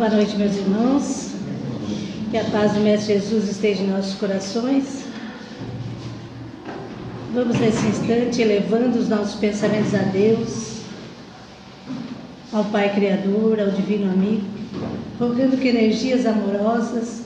Boa 0.00 0.08
noite, 0.08 0.34
meus 0.34 0.56
irmãos. 0.56 1.32
Que 2.30 2.38
a 2.38 2.44
paz 2.44 2.72
do 2.72 2.80
Mestre 2.80 3.18
Jesus 3.18 3.50
esteja 3.50 3.82
em 3.82 3.88
nossos 3.88 4.14
corações. 4.14 5.04
Vamos 7.34 7.60
nesse 7.60 7.86
instante 7.86 8.40
elevando 8.40 8.98
os 8.98 9.10
nossos 9.10 9.38
pensamentos 9.38 9.94
a 9.94 9.98
Deus, 10.04 10.84
ao 12.50 12.64
Pai 12.64 12.94
Criador, 12.94 13.60
ao 13.60 13.72
Divino 13.72 14.10
Amigo, 14.10 14.46
rogando 15.18 15.58
que 15.58 15.68
energias 15.68 16.24
amorosas 16.24 17.24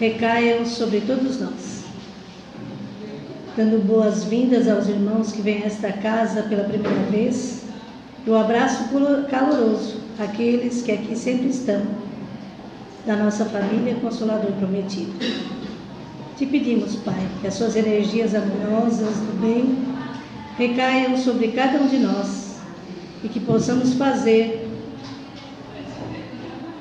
recaiam 0.00 0.66
sobre 0.66 1.02
todos 1.02 1.40
nós. 1.40 1.84
Dando 3.56 3.80
boas-vindas 3.86 4.68
aos 4.68 4.88
irmãos 4.88 5.30
que 5.30 5.40
vêm 5.40 5.62
a 5.62 5.66
esta 5.66 5.92
casa 5.92 6.42
pela 6.42 6.64
primeira 6.64 7.04
vez 7.12 7.62
e 8.26 8.28
um 8.28 8.34
abraço 8.34 8.88
caloroso 9.30 10.01
àqueles 10.22 10.82
que 10.82 10.92
aqui 10.92 11.16
sempre 11.16 11.48
estão, 11.48 11.82
da 13.04 13.16
nossa 13.16 13.44
família 13.44 13.96
Consolador 13.96 14.52
Prometido. 14.52 15.12
Te 16.36 16.46
pedimos, 16.46 16.96
Pai, 16.96 17.26
que 17.40 17.46
as 17.46 17.54
suas 17.54 17.74
energias 17.74 18.34
amorosas 18.34 19.16
do 19.16 19.40
bem 19.40 19.76
recaiam 20.56 21.16
sobre 21.16 21.48
cada 21.48 21.78
um 21.78 21.88
de 21.88 21.98
nós 21.98 22.56
e 23.24 23.28
que 23.28 23.40
possamos 23.40 23.94
fazer 23.94 24.68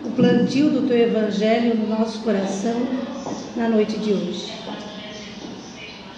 o 0.05 0.11
plantio 0.11 0.69
do 0.69 0.87
teu 0.87 0.97
Evangelho 0.97 1.75
no 1.75 1.87
nosso 1.87 2.19
coração 2.19 2.75
na 3.55 3.67
noite 3.67 3.97
de 3.97 4.11
hoje. 4.11 4.53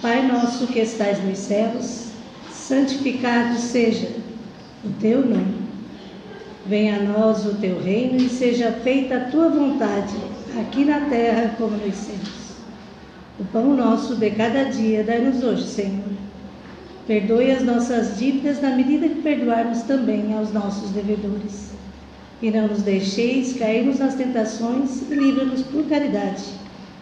Pai 0.01 0.27
nosso 0.27 0.67
que 0.67 0.79
estais 0.79 1.23
nos 1.23 1.37
céus, 1.37 2.07
santificado 2.51 3.57
seja 3.57 4.09
o 4.83 4.89
teu 4.99 5.25
nome. 5.25 5.62
Venha 6.65 6.95
a 6.95 7.03
nós 7.03 7.45
o 7.45 7.55
teu 7.55 7.81
reino 7.81 8.15
e 8.17 8.29
seja 8.29 8.71
feita 8.71 9.17
a 9.17 9.25
tua 9.25 9.49
vontade, 9.49 10.15
aqui 10.57 10.85
na 10.85 11.01
terra 11.09 11.53
como 11.57 11.75
nos 11.75 11.95
céus. 11.95 12.53
O 13.37 13.43
pão 13.45 13.75
nosso 13.75 14.15
de 14.15 14.29
cada 14.31 14.65
dia 14.65 15.03
dai-nos 15.03 15.43
hoje, 15.43 15.63
Senhor. 15.63 16.13
Perdoe 17.05 17.51
as 17.51 17.63
nossas 17.63 18.17
dívidas 18.17 18.61
na 18.61 18.69
medida 18.69 19.09
que 19.09 19.21
perdoarmos 19.21 19.81
também 19.81 20.33
aos 20.33 20.53
nossos 20.53 20.91
devedores. 20.91 21.71
E 22.41 22.49
não 22.49 22.69
nos 22.69 22.81
deixeis 22.81 23.57
cairmos 23.57 23.99
nas 23.99 24.15
tentações 24.15 25.01
e 25.09 25.15
livra-nos 25.15 25.63
por 25.63 25.83
caridade 25.85 26.43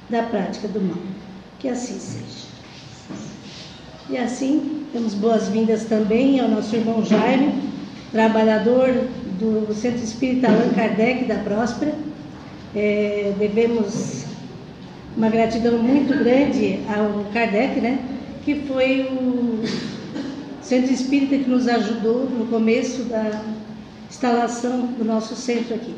da 0.09 0.23
prática 0.23 0.67
do 0.67 0.81
mal. 0.81 0.97
Que 1.59 1.69
assim 1.69 1.99
seja. 1.99 2.47
E 4.09 4.17
assim, 4.17 4.85
temos 4.91 5.13
boas-vindas 5.13 5.85
também 5.85 6.39
ao 6.39 6.47
nosso 6.47 6.75
irmão 6.75 7.05
Jaime, 7.05 7.53
trabalhador 8.11 8.89
do 9.41 9.73
Centro 9.73 10.03
Espírita 10.03 10.47
Allan 10.47 10.69
Kardec 10.75 11.25
da 11.25 11.35
Próspera. 11.39 11.95
É, 12.75 13.33
devemos 13.39 14.23
uma 15.17 15.29
gratidão 15.29 15.79
muito 15.79 16.15
grande 16.17 16.79
ao 16.87 17.25
Kardec, 17.33 17.81
né? 17.81 17.99
Que 18.45 18.55
foi 18.67 19.01
o 19.01 19.63
centro 20.61 20.93
espírita 20.93 21.37
que 21.37 21.49
nos 21.49 21.67
ajudou 21.67 22.29
no 22.29 22.45
começo 22.45 23.03
da 23.05 23.41
instalação 24.09 24.85
do 24.97 25.03
nosso 25.03 25.35
centro 25.35 25.73
aqui. 25.73 25.95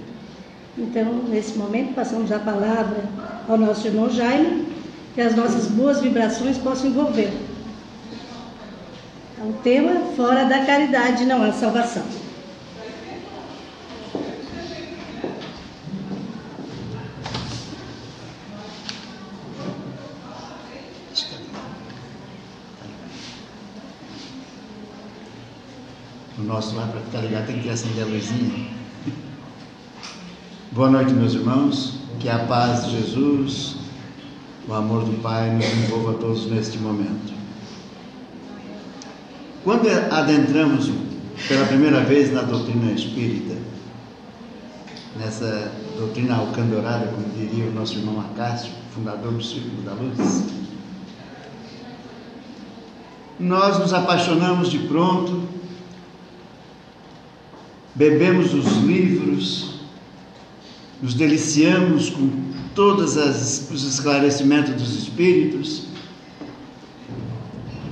Então, 0.77 1.23
nesse 1.27 1.57
momento, 1.57 1.93
passamos 1.93 2.31
a 2.31 2.39
palavra 2.39 3.03
ao 3.47 3.57
nosso 3.57 3.85
irmão 3.85 4.09
Jaime, 4.09 4.65
que 5.13 5.21
as 5.21 5.35
nossas 5.35 5.67
boas 5.67 6.01
vibrações 6.01 6.57
possam 6.57 6.89
envolver. 6.89 7.31
O 9.37 9.49
então, 9.49 9.53
tema 9.61 9.91
fora 10.15 10.45
da 10.45 10.65
caridade 10.65 11.25
não 11.25 11.43
há 11.43 11.51
salvação. 11.51 12.22
Nosso 26.53 26.75
lá 26.75 26.85
para 26.85 27.01
ficar 27.01 27.21
ligado 27.21 27.47
tem 27.47 27.59
que 27.59 27.69
acender 27.69 28.03
a 28.03 28.07
luzinha. 28.07 28.69
Boa 30.71 30.87
noite, 30.87 31.11
meus 31.11 31.33
irmãos. 31.33 31.95
Que 32.19 32.29
a 32.29 32.45
paz 32.45 32.85
de 32.85 32.91
Jesus, 32.91 33.77
o 34.67 34.73
amor 34.73 35.03
do 35.03 35.19
Pai 35.23 35.49
nos 35.49 35.65
envolva 35.65 36.13
todos 36.13 36.45
neste 36.45 36.77
momento. 36.77 37.33
Quando 39.63 39.89
adentramos 39.89 40.91
pela 41.47 41.65
primeira 41.65 42.01
vez 42.01 42.31
na 42.31 42.43
doutrina 42.43 42.91
espírita, 42.91 43.55
nessa 45.19 45.71
doutrina 45.97 46.35
alcandorada, 46.35 47.07
como 47.07 47.27
diria 47.35 47.65
o 47.65 47.73
nosso 47.73 47.97
irmão 47.97 48.21
Acácio, 48.21 48.71
fundador 48.93 49.33
do 49.33 49.43
Círculo 49.43 49.81
da 49.81 49.93
Luz, 49.93 50.43
nós 53.39 53.79
nos 53.79 53.91
apaixonamos 53.91 54.69
de 54.69 54.77
pronto, 54.77 55.62
bebemos 57.95 58.53
os 58.53 58.77
livros, 58.77 59.79
nos 61.01 61.13
deliciamos 61.13 62.09
com 62.09 62.29
todos 62.73 63.15
os 63.15 63.83
esclarecimentos 63.83 64.73
dos 64.73 65.03
espíritos, 65.03 65.83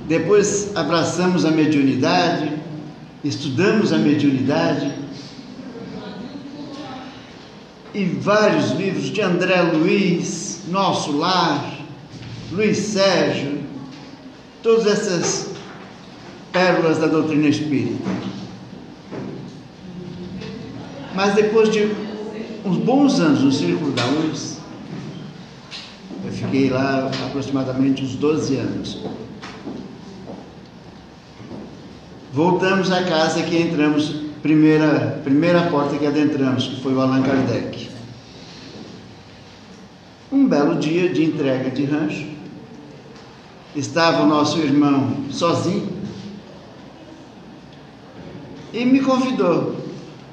depois 0.08 0.74
abraçamos 0.74 1.44
a 1.44 1.50
mediunidade, 1.50 2.52
estudamos 3.22 3.92
a 3.92 3.98
mediunidade, 3.98 4.92
e 7.94 8.04
vários 8.04 8.70
livros 8.70 9.10
de 9.10 9.20
André 9.20 9.60
Luiz, 9.62 10.62
Nosso 10.68 11.12
Lar, 11.12 11.78
Luiz 12.50 12.78
Sérgio, 12.78 13.60
todas 14.62 14.86
essas 14.86 15.50
pérolas 16.50 16.98
da 16.98 17.06
doutrina 17.06 17.48
espírita. 17.48 18.41
Mas 21.14 21.34
depois 21.34 21.70
de 21.70 21.94
uns 22.64 22.78
bons 22.78 23.20
anos 23.20 23.42
no 23.42 23.52
Círculo 23.52 23.92
da 23.92 24.04
Luz, 24.06 24.58
eu 26.24 26.32
fiquei 26.32 26.70
lá 26.70 27.10
aproximadamente 27.26 28.02
uns 28.02 28.14
12 28.14 28.56
anos. 28.56 28.98
Voltamos 32.32 32.90
à 32.90 33.02
casa 33.02 33.42
que 33.42 33.58
entramos, 33.58 34.14
primeira, 34.42 35.20
primeira 35.22 35.66
porta 35.66 35.98
que 35.98 36.06
adentramos, 36.06 36.66
que 36.66 36.80
foi 36.80 36.94
o 36.94 37.00
Allan 37.00 37.22
Kardec. 37.22 37.90
Um 40.30 40.48
belo 40.48 40.76
dia 40.76 41.10
de 41.10 41.24
entrega 41.24 41.70
de 41.70 41.84
rancho, 41.84 42.26
estava 43.76 44.22
o 44.22 44.26
nosso 44.26 44.58
irmão 44.58 45.14
sozinho 45.30 45.92
e 48.72 48.84
me 48.86 49.00
convidou. 49.00 49.81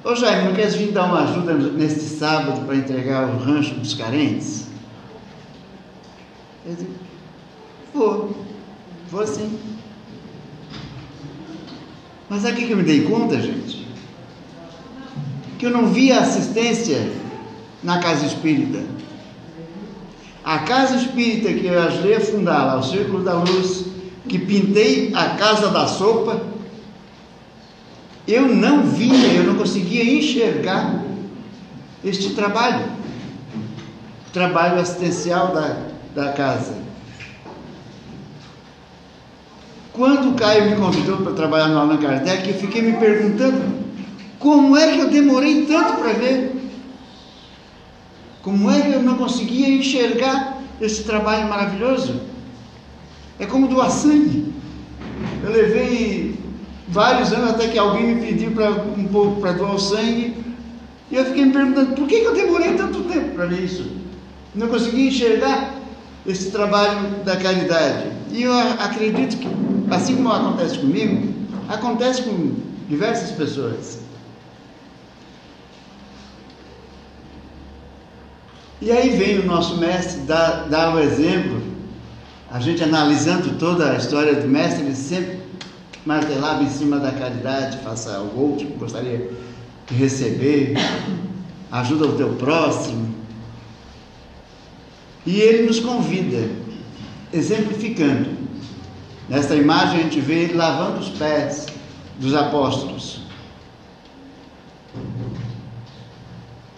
Ô 0.04 0.16
Jaime, 0.16 0.48
não 0.48 0.56
queres 0.56 0.76
vir 0.76 0.92
dar 0.92 1.06
uma 1.06 1.24
ajuda 1.24 1.54
neste 1.54 2.02
sábado 2.02 2.66
para 2.66 2.76
entregar 2.76 3.28
o 3.28 3.38
rancho 3.38 3.76
dos 3.76 3.94
carentes? 3.94 4.68
Eu 6.66 6.74
disse, 6.74 6.88
vou, 7.94 8.46
vou 9.12 9.28
sim. 9.28 9.60
Mas 12.30 12.46
aqui 12.46 12.66
que 12.66 12.72
eu 12.72 12.78
me 12.78 12.84
dei 12.84 13.04
conta, 13.06 13.42
gente, 13.42 13.88
que 15.58 15.66
eu 15.66 15.72
não 15.72 15.88
via 15.88 16.20
assistência 16.20 17.12
na 17.84 18.00
casa 18.00 18.26
espírita. 18.26 18.82
A 20.46 20.60
casa 20.60 20.96
espírita 20.96 21.52
que 21.52 21.66
eu 21.66 21.82
ajudei 21.82 22.16
a 22.16 22.22
fundar 22.22 22.66
lá, 22.66 22.78
o 22.78 22.84
Círculo 22.84 23.24
da 23.24 23.34
Luz, 23.34 23.86
que 24.30 24.40
pintei 24.40 25.12
a 25.14 25.32
casa 25.32 25.70
da 25.70 25.88
sopa, 25.88 26.42
eu 28.32 28.48
não 28.48 28.84
via, 28.84 29.34
eu 29.34 29.44
não 29.44 29.56
conseguia 29.56 30.04
enxergar 30.04 31.04
este 32.04 32.34
trabalho, 32.36 32.86
trabalho 34.32 34.80
assistencial 34.80 35.54
da, 35.54 35.88
da 36.14 36.32
casa. 36.34 36.78
Quando 39.92 40.30
o 40.30 40.34
Caio 40.36 40.70
me 40.70 40.76
convidou 40.76 41.18
para 41.18 41.34
trabalhar 41.34 41.68
no 41.70 41.80
Allan 41.80 41.98
Kardec, 41.98 42.48
eu 42.48 42.56
fiquei 42.56 42.82
me 42.82 42.94
perguntando 42.98 43.80
como 44.38 44.78
é 44.78 44.94
que 44.94 45.00
eu 45.00 45.10
demorei 45.10 45.66
tanto 45.66 45.98
para 45.98 46.14
ver? 46.14 46.56
Como 48.42 48.72
é 48.72 48.80
que 48.80 48.94
eu 48.94 49.02
não 49.02 49.18
conseguia 49.18 49.68
enxergar 49.68 50.62
esse 50.80 51.04
trabalho 51.04 51.50
maravilhoso? 51.50 52.22
É 53.38 53.46
como 53.46 53.68
doar 53.68 53.92
sangue. 53.92 54.54
Eu 55.44 55.52
levei 55.52 56.39
vários 56.90 57.32
anos 57.32 57.52
até 57.52 57.68
que 57.68 57.78
alguém 57.78 58.16
me 58.16 58.22
pediu 58.26 58.52
para 58.52 58.72
um 58.72 59.08
pouco 59.08 59.42
para 59.42 59.54
doar 59.54 59.76
o 59.76 59.80
sangue. 59.80 60.36
E 61.12 61.16
eu 61.16 61.26
fiquei 61.26 61.46
me 61.46 61.54
perguntando 61.54 61.96
por 61.96 62.08
que, 62.08 62.20
que 62.20 62.26
eu 62.26 62.34
demorei 62.34 62.74
tanto 62.74 63.04
tempo 63.04 63.36
para 63.36 63.46
ver 63.46 63.64
isso? 63.64 63.90
Não 64.54 64.68
conseguia 64.68 65.08
enxergar 65.08 65.76
esse 66.26 66.52
trabalho 66.52 67.24
da 67.24 67.36
caridade. 67.38 68.08
E 68.32 68.44
eu 68.44 68.54
acredito 68.54 69.38
que 69.38 69.48
assim 69.90 70.16
como 70.16 70.32
acontece 70.32 70.78
comigo, 70.78 71.34
acontece 71.68 72.24
com 72.24 72.56
diversas 72.88 73.32
pessoas. 73.32 74.00
E 78.82 78.92
aí 78.92 79.10
vem 79.10 79.40
o 79.40 79.46
nosso 79.46 79.78
mestre 79.78 80.22
dar, 80.22 80.68
dar 80.70 80.96
o 80.96 81.00
exemplo, 81.00 81.62
a 82.50 82.60
gente 82.60 82.84
analisando 82.84 83.56
toda 83.58 83.92
a 83.92 83.98
história 83.98 84.36
do 84.36 84.48
mestre, 84.48 84.86
ele 84.86 84.96
sempre 84.96 85.40
martelava 86.06 86.64
em 86.64 86.70
cima 86.70 87.00
da 87.00 87.12
caridade, 87.12 87.78
faça 87.84 88.16
ao 88.16 88.26
outro, 88.36 88.68
gostaria 88.78 89.30
de 89.88 89.96
receber, 89.96 90.74
ajuda 91.72 92.08
o 92.08 92.16
teu 92.16 92.34
próximo. 92.36 93.16
E 95.26 95.40
ele 95.40 95.68
nos 95.68 95.80
convida, 95.80 96.50
exemplificando. 97.34 98.38
Nesta 99.28 99.56
imagem 99.56 100.00
a 100.00 100.04
gente 100.04 100.20
vê 100.20 100.44
ele 100.44 100.54
lavando 100.54 101.00
os 101.00 101.10
pés 101.10 101.68
dos 102.20 102.34
apóstolos. 102.34 103.22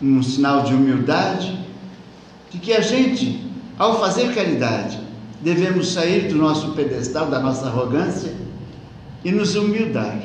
Um 0.01 0.21
sinal 0.23 0.63
de 0.63 0.73
humildade, 0.73 1.57
de 2.49 2.57
que 2.57 2.73
a 2.73 2.81
gente, 2.81 3.45
ao 3.77 3.99
fazer 3.99 4.33
caridade, 4.33 4.99
devemos 5.41 5.93
sair 5.93 6.27
do 6.27 6.35
nosso 6.35 6.71
pedestal, 6.71 7.27
da 7.27 7.39
nossa 7.39 7.67
arrogância 7.67 8.40
e 9.23 9.31
nos 9.31 9.55
humildar, 9.55 10.19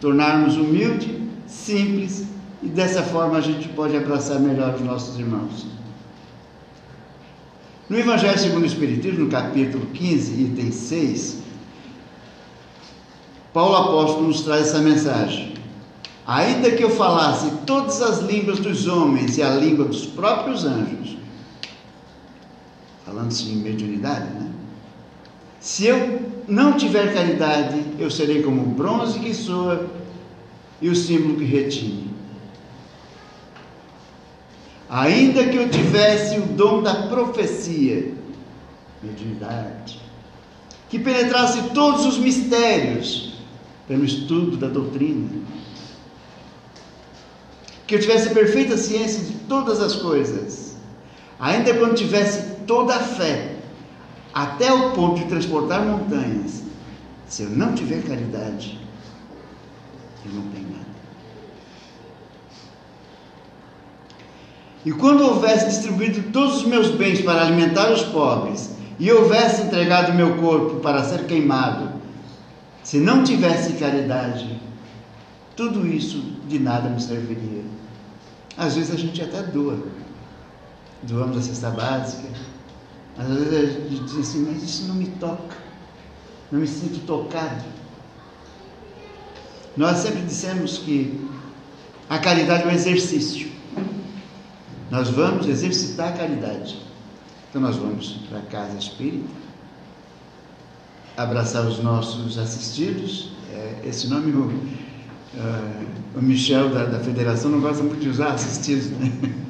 tornarmos 0.00 0.56
humilde, 0.56 1.22
simples 1.46 2.26
e 2.62 2.68
dessa 2.68 3.02
forma 3.02 3.38
a 3.38 3.40
gente 3.40 3.68
pode 3.68 3.96
abraçar 3.96 4.40
melhor 4.40 4.74
os 4.74 4.80
nossos 4.80 5.18
irmãos. 5.18 5.66
No 7.88 7.98
Evangelho 7.98 8.38
segundo 8.38 8.64
o 8.64 8.66
Espiritismo, 8.66 9.24
no 9.24 9.30
capítulo 9.30 9.86
15, 9.86 10.42
item 10.42 10.72
6, 10.72 11.42
Paulo 13.52 13.76
apóstolo 13.76 14.26
nos 14.26 14.42
traz 14.42 14.68
essa 14.68 14.80
mensagem. 14.80 15.54
Ainda 16.26 16.72
que 16.72 16.82
eu 16.82 16.90
falasse 16.90 17.48
todas 17.64 18.02
as 18.02 18.18
línguas 18.20 18.58
dos 18.58 18.88
homens 18.88 19.38
e 19.38 19.42
a 19.42 19.50
língua 19.50 19.84
dos 19.84 20.04
próprios 20.04 20.64
anjos, 20.64 21.16
falando-se 23.04 23.48
em 23.48 23.56
mediunidade, 23.56 24.32
né? 24.34 24.50
Se 25.60 25.86
eu 25.86 26.35
não 26.48 26.76
tiver 26.76 27.12
caridade, 27.12 27.82
eu 27.98 28.10
serei 28.10 28.42
como 28.42 28.62
o 28.62 28.66
bronze 28.66 29.18
que 29.18 29.34
soa 29.34 29.88
e 30.80 30.88
o 30.88 30.94
símbolo 30.94 31.36
que 31.36 31.44
retine. 31.44 32.10
Ainda 34.88 35.44
que 35.44 35.56
eu 35.56 35.68
tivesse 35.68 36.38
o 36.38 36.42
dom 36.42 36.82
da 36.82 37.08
profecia, 37.08 38.14
mediunidade, 39.02 40.00
que 40.88 40.98
penetrasse 40.98 41.70
todos 41.70 42.06
os 42.06 42.18
mistérios 42.18 43.34
pelo 43.88 44.04
estudo 44.04 44.56
da 44.56 44.68
doutrina, 44.68 45.28
que 47.86 47.96
eu 47.96 48.00
tivesse 48.00 48.30
perfeita 48.30 48.76
ciência 48.76 49.24
de 49.24 49.34
todas 49.48 49.80
as 49.80 49.96
coisas, 49.96 50.76
ainda 51.38 51.74
quando 51.74 51.94
tivesse 51.94 52.56
toda 52.66 52.94
a 52.94 53.00
fé, 53.00 53.55
até 54.36 54.70
o 54.70 54.90
ponto 54.90 55.20
de 55.20 55.24
transportar 55.24 55.82
montanhas, 55.82 56.62
se 57.26 57.44
eu 57.44 57.48
não 57.48 57.74
tiver 57.74 58.02
caridade, 58.02 58.78
eu 60.26 60.32
não 60.34 60.42
tenho 60.50 60.72
nada. 60.72 60.84
E 64.84 64.92
quando 64.92 65.24
houvesse 65.24 65.68
distribuído 65.68 66.30
todos 66.32 66.58
os 66.58 66.66
meus 66.66 66.90
bens 66.90 67.22
para 67.22 67.46
alimentar 67.46 67.90
os 67.90 68.02
pobres, 68.02 68.76
e 68.98 69.10
houvesse 69.10 69.62
entregado 69.62 70.12
meu 70.12 70.36
corpo 70.36 70.80
para 70.80 71.02
ser 71.02 71.24
queimado, 71.24 71.94
se 72.82 72.98
não 72.98 73.24
tivesse 73.24 73.72
caridade, 73.74 74.60
tudo 75.56 75.86
isso 75.86 76.20
de 76.46 76.58
nada 76.58 76.90
me 76.90 77.00
serviria. 77.00 77.64
Às 78.54 78.76
vezes 78.76 78.92
a 78.92 78.98
gente 78.98 79.22
até 79.22 79.42
doa, 79.44 79.78
doamos 81.02 81.38
a 81.38 81.42
cesta 81.42 81.70
básica, 81.70 82.28
às 83.18 83.26
vezes 83.28 83.52
a 83.52 83.90
gente 83.90 84.04
diz 84.04 84.18
assim, 84.18 84.46
mas 84.46 84.62
isso 84.62 84.86
não 84.88 84.94
me 84.94 85.06
toca, 85.06 85.56
não 86.52 86.60
me 86.60 86.66
sinto 86.66 87.00
tocado. 87.06 87.64
Nós 89.76 89.98
sempre 89.98 90.22
dissemos 90.22 90.78
que 90.78 91.28
a 92.08 92.18
caridade 92.18 92.64
é 92.64 92.66
um 92.66 92.70
exercício. 92.70 93.50
Nós 94.90 95.08
vamos 95.08 95.46
exercitar 95.48 96.08
a 96.08 96.12
caridade. 96.12 96.78
Então 97.48 97.60
nós 97.60 97.76
vamos 97.76 98.20
para 98.28 98.38
a 98.38 98.42
casa 98.42 98.76
espírita, 98.76 99.28
abraçar 101.16 101.66
os 101.66 101.82
nossos 101.82 102.38
assistidos. 102.38 103.30
É, 103.52 103.88
esse 103.88 104.08
nome 104.08 104.32
o, 104.32 104.42
uh, 104.44 105.86
o 106.16 106.22
Michel 106.22 106.68
da, 106.68 106.84
da, 106.84 107.00
Federação 107.00 107.50
não 107.50 107.60
gosta 107.60 107.82
muito 107.82 108.00
de 108.00 108.08
usar 108.08 108.32
assistidos, 108.32 108.90
né? 108.90 109.12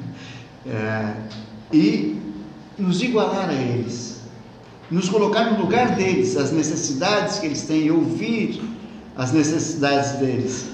É, 0.69 1.15
e 1.71 2.17
nos 2.77 3.01
igualar 3.01 3.49
a 3.49 3.53
eles, 3.53 4.21
nos 4.89 5.09
colocar 5.09 5.51
no 5.51 5.59
lugar 5.59 5.95
deles, 5.95 6.37
as 6.37 6.51
necessidades 6.51 7.39
que 7.39 7.47
eles 7.47 7.63
têm, 7.63 7.89
ouvir 7.91 8.61
as 9.15 9.31
necessidades 9.31 10.13
deles. 10.13 10.69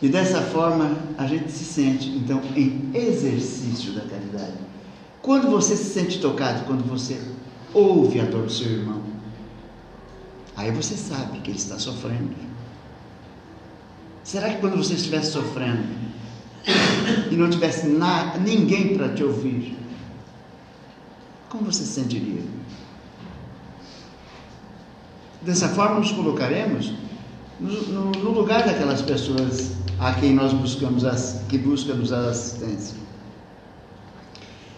E 0.00 0.08
dessa 0.08 0.42
forma 0.42 0.96
a 1.16 1.26
gente 1.26 1.50
se 1.50 1.64
sente, 1.64 2.08
então, 2.10 2.40
em 2.54 2.90
exercício 2.94 3.92
da 3.92 4.02
caridade. 4.02 4.58
Quando 5.20 5.50
você 5.50 5.76
se 5.76 5.92
sente 5.92 6.20
tocado, 6.20 6.64
quando 6.66 6.88
você 6.88 7.20
ouve 7.74 8.20
a 8.20 8.24
dor 8.24 8.44
do 8.44 8.52
seu 8.52 8.70
irmão, 8.70 9.02
aí 10.56 10.70
você 10.70 10.94
sabe 10.94 11.40
que 11.40 11.50
ele 11.50 11.58
está 11.58 11.78
sofrendo. 11.78 12.30
Será 14.22 14.50
que 14.50 14.60
quando 14.60 14.76
você 14.76 14.94
estivesse 14.94 15.32
sofrendo 15.32 15.84
e 17.30 17.36
não 17.36 17.48
tivesse 17.48 17.86
nada, 17.86 18.38
ninguém 18.38 18.96
para 18.96 19.08
te 19.08 19.24
ouvir, 19.24 19.76
como 21.48 21.64
você 21.64 21.84
se 21.84 22.00
sentiria? 22.00 22.42
Dessa 25.40 25.68
forma 25.68 26.00
nos 26.00 26.12
colocaremos 26.12 26.92
no, 27.58 28.10
no, 28.12 28.30
lugar 28.30 28.64
daquelas 28.64 29.02
pessoas 29.02 29.72
a 29.98 30.12
quem 30.14 30.34
nós 30.34 30.52
buscamos, 30.52 31.04
que 31.48 31.56
buscamos 31.56 32.12
a 32.12 32.28
assistência. 32.28 32.96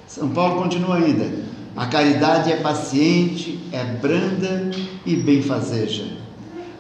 São 0.07 0.31
Paulo 0.31 0.63
continua 0.63 0.97
ainda: 0.97 1.31
a 1.77 1.87
caridade 1.87 2.53
é 2.53 2.57
paciente, 2.57 3.61
é 3.73 3.85
branda 3.85 4.71
e 5.05 5.17
benfazeja. 5.17 6.19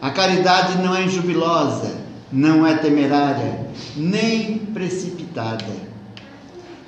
A 0.00 0.10
caridade 0.10 0.78
não 0.78 0.94
é 0.94 1.08
jubilosa, 1.08 1.99
não 2.32 2.66
é 2.66 2.76
temerária, 2.76 3.66
nem 3.96 4.58
precipitada. 4.58 5.90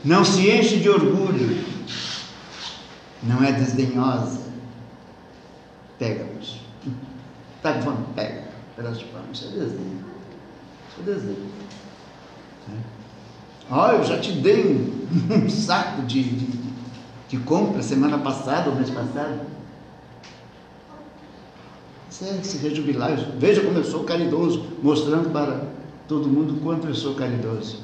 Não 0.05 0.25
se 0.25 0.50
enche 0.50 0.78
de 0.78 0.88
orgulho, 0.88 1.64
não 3.23 3.43
é 3.43 3.52
desdenhosa. 3.52 4.40
Pega-nos. 5.99 6.61
Tá 7.62 7.75
bom, 7.75 7.97
pega. 8.14 8.50
De 8.76 9.05
pão, 9.05 9.23
isso 9.33 9.45
é 9.45 9.49
desdenho. 9.49 10.05
Isso 10.90 11.00
é 11.00 11.02
desejo. 11.05 11.52
Ah, 13.71 13.93
eu 13.95 14.05
já 14.05 14.19
te 14.19 14.33
dei 14.33 14.66
um, 14.66 15.07
um 15.47 15.49
saco 15.49 16.02
de, 16.02 16.23
de, 16.23 16.59
de, 17.28 17.38
compra 17.38 17.83
semana 17.83 18.19
passada 18.19 18.71
ou 18.71 18.76
mês 18.76 18.90
passado. 18.90 19.40
Isso 22.12 22.25
é 22.26 22.42
se 22.42 22.59
rejubilar. 22.59 23.16
Veja 23.38 23.62
como 23.62 23.78
eu 23.78 23.85
sou 23.85 24.04
caridoso, 24.04 24.62
mostrando 24.83 25.31
para 25.31 25.62
todo 26.07 26.28
mundo 26.28 26.61
quanto 26.62 26.87
eu 26.87 26.95
sou 26.95 27.14
caridoso. 27.14 27.78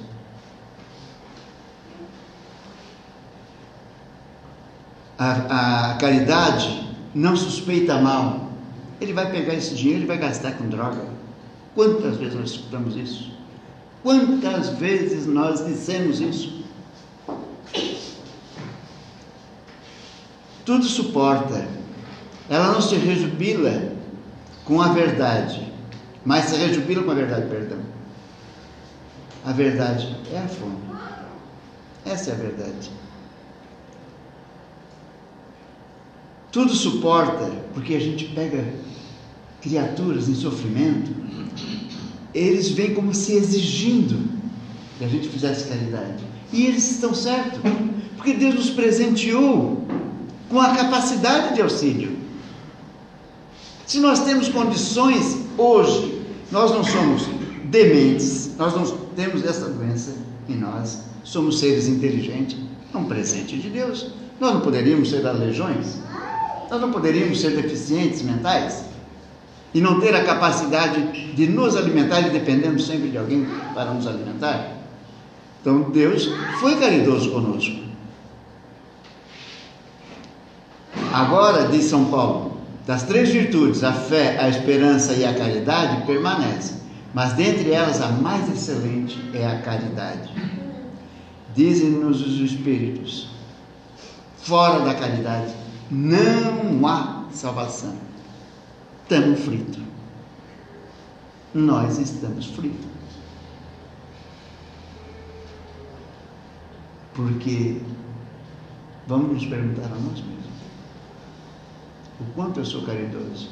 A, 5.19 5.93
a 5.93 5.95
caridade 5.95 6.95
não 7.15 7.35
suspeita 7.35 7.99
mal. 8.03 8.51
Ele 9.01 9.15
vai 9.15 9.31
pegar 9.31 9.55
esse 9.55 9.75
dinheiro 9.75 10.03
e 10.03 10.07
vai 10.07 10.19
gastar 10.19 10.53
com 10.59 10.69
droga. 10.69 11.07
Quantas 11.75 12.19
vezes 12.19 12.35
nós 12.35 12.51
escutamos 12.51 12.97
isso? 12.97 13.31
Quantas 14.03 14.69
vezes 14.77 15.27
nós 15.27 15.65
dissemos 15.65 16.21
isso? 16.21 16.65
Tudo 20.67 20.85
suporta. 20.85 21.67
Ela 22.51 22.73
não 22.73 22.83
se 22.83 22.95
rejubila 22.95 23.97
com 24.69 24.83
a 24.83 24.89
verdade, 24.89 25.73
mas 26.27 26.45
se 26.45 26.57
rejubila 26.57 27.03
com 27.03 27.11
a 27.11 27.15
verdade, 27.15 27.49
perdão. 27.49 27.79
A 29.43 29.51
verdade 29.51 30.15
é 30.31 30.39
a 30.39 30.47
fonte. 30.47 30.77
Essa 32.05 32.31
é 32.31 32.35
a 32.35 32.37
verdade. 32.37 32.91
Tudo 36.53 36.75
suporta, 36.75 37.51
porque 37.73 37.95
a 37.95 38.01
gente 38.01 38.27
pega 38.27 38.63
criaturas 39.63 40.29
em 40.29 40.35
sofrimento, 40.35 41.11
eles 42.35 42.69
vêm 42.69 42.95
como 42.95 43.15
se 43.15 43.33
exigindo 43.33 44.39
que 44.99 45.05
a 45.05 45.09
gente 45.09 45.29
fizesse 45.29 45.67
caridade. 45.67 46.23
E 46.53 46.67
eles 46.67 46.91
estão 46.91 47.15
certos, 47.15 47.59
porque 48.17 48.35
Deus 48.35 48.55
nos 48.55 48.71
presenteou 48.71 49.87
com 50.51 50.61
a 50.61 50.75
capacidade 50.75 51.55
de 51.55 51.63
auxílio. 51.63 52.18
Se 53.89 54.01
nós 54.01 54.21
temos 54.21 54.51
condições 54.51 55.47
hoje, 55.57 56.23
nós 56.53 56.71
não 56.73 56.85
somos 56.85 57.23
dementes, 57.65 58.55
nós 58.59 58.75
não 58.75 58.85
temos 59.17 59.43
essa 59.43 59.67
doença, 59.71 60.15
E 60.47 60.53
nós 60.53 61.05
somos 61.25 61.59
seres 61.59 61.89
inteligentes, 61.89 62.59
é 62.93 62.97
um 62.99 63.05
presente 63.05 63.57
de 63.57 63.71
Deus. 63.71 64.11
Nós 64.39 64.53
não 64.53 64.61
poderíamos 64.61 65.09
ser 65.09 65.27
aleijões? 65.27 66.01
Nós 66.71 66.81
não 66.81 66.93
poderíamos 66.93 67.41
ser 67.41 67.57
deficientes 67.57 68.21
mentais? 68.21 68.85
E 69.73 69.81
não 69.81 69.99
ter 70.01 70.15
a 70.15 70.25
capacidade 70.25 71.35
de 71.35 71.47
nos 71.47 71.75
alimentar 71.75 72.21
e 72.21 72.31
dependemos 72.31 72.87
sempre 72.87 73.09
de 73.09 73.17
alguém 73.17 73.47
para 73.73 73.93
nos 73.93 74.07
alimentar? 74.07 74.77
Então 75.63 75.91
Deus 75.91 76.31
foi 76.61 76.77
caridoso 76.77 77.31
conosco. 77.31 77.79
Agora, 81.11 81.69
diz 81.69 81.85
São 81.85 82.07
Paulo, 82.07 82.48
das 82.89 83.03
três 83.03 83.29
virtudes, 83.29 83.85
a 83.85 83.93
fé, 83.93 84.41
a 84.41 84.49
esperança 84.49 85.13
e 85.13 85.23
a 85.23 85.35
caridade 85.35 86.07
permanecem, 86.07 86.79
mas 87.13 87.35
dentre 87.35 87.71
elas 87.71 88.01
a 88.01 88.09
mais 88.13 88.51
excelente 88.51 89.23
é 89.35 89.47
a 89.47 89.61
caridade. 89.61 90.33
Dizem-nos 91.55 92.23
os 92.23 92.41
Espíritos, 92.41 93.29
fora 94.39 94.83
da 94.87 94.95
caridade 94.95 95.53
não 95.91 96.87
há 96.87 97.27
salvação. 97.31 97.95
Estamos 99.03 99.41
fritos. 99.41 99.83
Nós 101.53 101.99
estamos 101.99 102.47
fritos. 102.47 102.87
Porque 107.13 107.83
vamos 109.07 109.35
nos 109.35 109.45
perguntar 109.45 109.85
a 109.85 109.99
nós 109.99 110.23
mesmos 110.23 110.58
o 112.21 112.25
quanto 112.35 112.61
eu 112.61 112.65
sou 112.65 112.83
caridoso. 112.83 113.51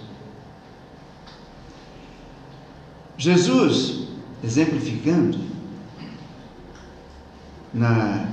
Jesus, 3.19 4.09
exemplificando, 4.43 5.39
na, 7.73 8.29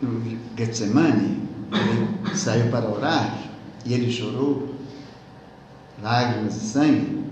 no 0.00 0.38
Getsemane, 0.56 1.48
ele 1.72 2.36
saiu 2.36 2.70
para 2.70 2.88
orar 2.88 3.38
e 3.84 3.92
ele 3.92 4.10
chorou, 4.10 4.74
lágrimas 6.02 6.56
e 6.56 6.60
sangue. 6.60 7.24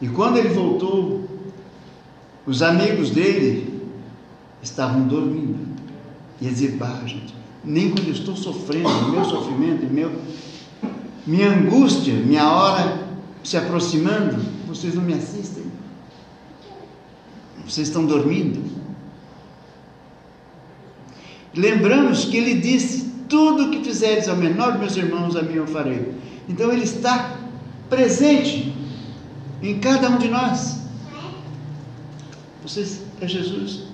E 0.00 0.08
quando 0.08 0.38
ele 0.38 0.50
voltou, 0.50 1.28
os 2.46 2.62
amigos 2.62 3.10
dele 3.10 3.90
estavam 4.62 5.06
dormindo. 5.06 5.76
E 6.40 6.46
ele 6.46 6.54
dizia, 6.54 6.78
gente, 7.06 7.34
nem 7.64 7.90
quando 7.90 8.10
estou 8.10 8.36
sofrendo, 8.36 9.10
meu 9.10 9.24
sofrimento, 9.24 9.86
meu, 9.86 10.10
minha 11.26 11.50
angústia, 11.50 12.14
minha 12.14 12.50
hora 12.50 13.08
se 13.42 13.56
aproximando, 13.56 14.36
vocês 14.66 14.94
não 14.94 15.02
me 15.02 15.14
assistem. 15.14 15.64
Vocês 17.66 17.88
estão 17.88 18.06
dormindo. 18.06 18.62
Lembramos 21.54 22.24
que 22.24 22.36
ele 22.36 22.54
disse: 22.54 23.12
Tudo 23.28 23.66
o 23.66 23.70
que 23.70 23.84
fizeres 23.84 24.28
ao 24.28 24.36
menor 24.36 24.72
dos 24.72 24.80
meus 24.80 24.96
irmãos, 24.96 25.36
a 25.36 25.42
mim 25.42 25.54
eu 25.54 25.66
farei. 25.66 26.14
Então 26.48 26.72
ele 26.72 26.84
está 26.84 27.36
presente 27.90 28.74
em 29.62 29.78
cada 29.78 30.08
um 30.08 30.18
de 30.18 30.28
nós. 30.28 30.78
Vocês 32.62 33.02
é 33.20 33.26
Jesus. 33.26 33.84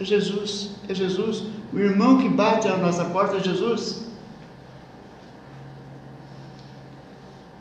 É 0.00 0.04
Jesus, 0.04 0.70
é 0.88 0.94
Jesus. 0.94 1.44
O 1.72 1.78
irmão 1.78 2.18
que 2.18 2.28
bate 2.28 2.66
à 2.66 2.76
nossa 2.76 3.04
porta 3.06 3.36
é 3.36 3.40
Jesus. 3.40 4.06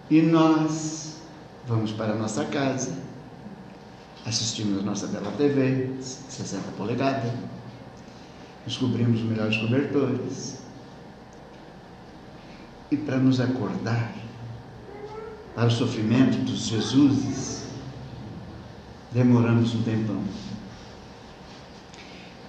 E 0.09 0.21
nós 0.21 1.21
vamos 1.67 1.91
para 1.91 2.13
a 2.13 2.15
nossa 2.15 2.45
casa, 2.45 2.97
assistimos 4.25 4.79
a 4.79 4.81
nossa 4.81 5.07
bela 5.07 5.31
TV, 5.33 5.91
60 5.99 6.71
polegadas, 6.77 7.29
descobrimos 8.65 9.19
os 9.19 9.25
melhores 9.25 9.57
cobertores. 9.57 10.59
E 12.89 12.95
para 12.95 13.17
nos 13.17 13.41
acordar 13.41 14.13
para 15.53 15.67
o 15.67 15.71
sofrimento 15.71 16.37
dos 16.45 16.67
Jesuses, 16.67 17.65
demoramos 19.11 19.75
um 19.75 19.83
tempão. 19.83 20.23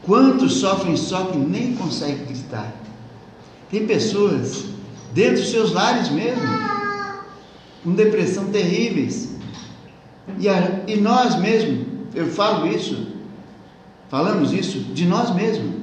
Quantos 0.08 0.54
sofrem 0.54 0.96
só 0.96 1.26
que 1.26 1.36
nem 1.36 1.74
conseguem 1.74 2.24
gritar? 2.24 2.72
Tem 3.70 3.86
pessoas 3.86 4.64
dentro 5.12 5.42
dos 5.42 5.50
seus 5.50 5.70
lares 5.74 6.08
mesmo, 6.08 6.40
com 7.84 7.92
depressão 7.92 8.46
terríveis. 8.46 9.36
E, 10.38 10.48
a, 10.48 10.80
e 10.86 10.96
nós 10.96 11.38
mesmos, 11.38 11.86
eu 12.14 12.26
falo 12.26 12.66
isso, 12.66 13.08
falamos 14.08 14.50
isso 14.50 14.78
de 14.78 15.04
nós 15.04 15.34
mesmos, 15.34 15.74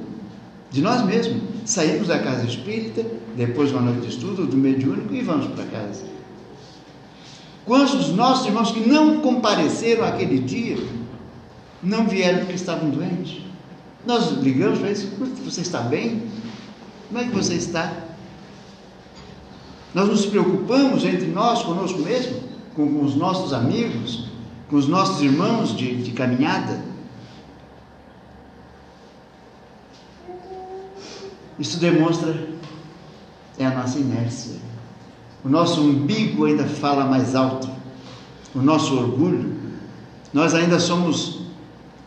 de 0.72 0.82
nós 0.82 1.06
mesmos. 1.06 1.40
Saímos 1.64 2.08
da 2.08 2.18
casa 2.18 2.46
espírita, 2.46 3.06
depois 3.36 3.68
de 3.68 3.76
uma 3.76 3.92
noite 3.92 4.08
de 4.08 4.08
estudo, 4.08 4.44
do 4.44 4.56
mediúnico 4.56 5.14
e 5.14 5.22
vamos 5.22 5.46
para 5.54 5.64
casa. 5.66 6.04
Quantos 7.64 7.94
dos 7.94 8.16
nossos 8.16 8.46
irmãos 8.46 8.72
que 8.72 8.88
não 8.88 9.20
compareceram 9.20 10.04
aquele 10.04 10.40
dia, 10.40 10.78
não 11.80 12.08
vieram 12.08 12.40
porque 12.40 12.54
estavam 12.54 12.90
doentes? 12.90 13.45
Nós 14.06 14.30
ligamos 14.38 14.78
para 14.78 14.88
eles, 14.88 15.02
você 15.44 15.62
está 15.62 15.80
bem? 15.80 16.30
Como 17.08 17.20
é 17.20 17.24
que 17.24 17.34
você 17.34 17.54
está? 17.54 17.92
Nós 19.92 20.08
nos 20.08 20.26
preocupamos 20.26 21.04
entre 21.04 21.26
nós, 21.26 21.62
conosco 21.64 21.98
mesmo, 21.98 22.40
com, 22.74 22.88
com 22.88 23.04
os 23.04 23.16
nossos 23.16 23.52
amigos, 23.52 24.28
com 24.70 24.76
os 24.76 24.86
nossos 24.86 25.20
irmãos 25.22 25.76
de, 25.76 26.02
de 26.02 26.12
caminhada. 26.12 26.84
Isso 31.58 31.80
demonstra 31.80 32.48
é 33.58 33.66
a 33.66 33.74
nossa 33.74 33.98
inércia. 33.98 34.56
O 35.44 35.48
nosso 35.48 35.80
umbigo 35.80 36.44
ainda 36.44 36.64
fala 36.64 37.06
mais 37.06 37.34
alto. 37.34 37.68
O 38.54 38.60
nosso 38.60 38.94
orgulho. 38.96 39.56
Nós 40.32 40.54
ainda 40.54 40.78
somos 40.78 41.40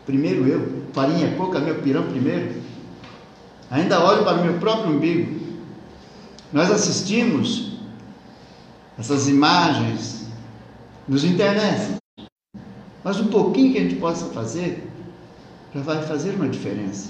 primeiro 0.05 0.47
eu 0.47 0.78
farinha 0.99 1.27
é 1.27 1.35
pouca, 1.35 1.59
meu 1.59 1.75
pirão 1.75 2.03
primeiro. 2.03 2.61
Ainda 3.71 4.03
olho 4.03 4.23
para 4.25 4.39
o 4.39 4.43
meu 4.43 4.59
próprio 4.59 4.93
umbigo. 4.93 5.39
Nós 6.51 6.69
assistimos 6.69 7.77
essas 8.97 9.29
imagens 9.29 10.27
nos 11.07 11.23
internet. 11.23 11.95
Mas 13.01 13.17
um 13.17 13.27
pouquinho 13.27 13.71
que 13.71 13.77
a 13.77 13.81
gente 13.81 13.95
possa 13.95 14.25
fazer 14.33 14.85
já 15.73 15.81
vai 15.81 16.01
fazer 16.03 16.35
uma 16.35 16.49
diferença. 16.49 17.09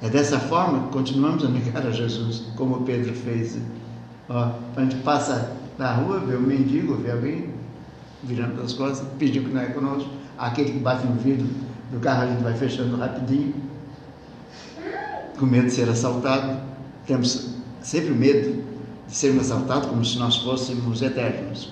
É 0.00 0.08
dessa 0.08 0.38
forma 0.38 0.86
que 0.86 0.92
continuamos 0.92 1.44
a 1.44 1.48
negar 1.48 1.86
a 1.86 1.90
Jesus, 1.90 2.44
como 2.56 2.84
Pedro 2.84 3.12
fez. 3.12 3.58
Ó, 4.28 4.52
a 4.76 4.80
gente 4.80 4.96
passa 5.02 5.52
na 5.76 5.92
rua, 5.92 6.20
vê 6.20 6.36
um 6.36 6.40
mendigo, 6.40 6.94
vê 6.94 7.10
alguém 7.10 7.52
virando 8.22 8.62
as 8.62 8.72
costas, 8.72 9.06
pediu 9.18 9.44
que 9.44 9.50
não 9.50 9.60
é 9.60 9.66
conosco 9.66 10.17
aquele 10.38 10.72
que 10.72 10.78
bate 10.78 11.06
no 11.06 11.14
vidro 11.14 11.46
do 11.90 11.98
carro, 12.00 12.22
a 12.22 12.26
gente 12.26 12.42
vai 12.42 12.54
fechando 12.54 12.96
rapidinho, 12.96 13.54
com 15.38 15.46
medo 15.46 15.66
de 15.66 15.72
ser 15.72 15.88
assaltado. 15.88 16.60
Temos 17.06 17.54
sempre 17.82 18.10
medo 18.10 18.62
de 19.08 19.14
sermos 19.14 19.50
assaltados 19.50 19.88
como 19.88 20.04
se 20.04 20.18
nós 20.18 20.36
fôssemos 20.36 21.02
eternos. 21.02 21.70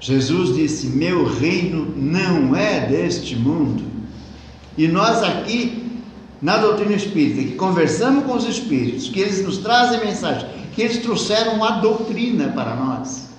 Jesus 0.00 0.54
disse: 0.54 0.86
Meu 0.86 1.26
reino 1.26 1.94
não 1.96 2.56
é 2.56 2.86
deste 2.86 3.36
mundo. 3.36 3.84
E 4.76 4.86
nós 4.86 5.22
aqui, 5.22 6.00
na 6.40 6.56
doutrina 6.56 6.94
espírita, 6.94 7.42
que 7.42 7.56
conversamos 7.56 8.24
com 8.24 8.36
os 8.36 8.44
espíritos, 8.46 9.08
que 9.08 9.20
eles 9.20 9.44
nos 9.44 9.58
trazem 9.58 10.00
mensagem, 10.00 10.48
que 10.78 10.82
eles 10.82 10.98
trouxeram 10.98 11.64
a 11.64 11.80
doutrina 11.80 12.52
para 12.52 12.76
nós. 12.76 13.30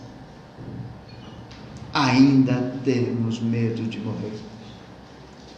Ainda 1.94 2.74
temos 2.84 3.40
medo 3.40 3.84
de 3.84 3.98
morrer. 3.98 4.34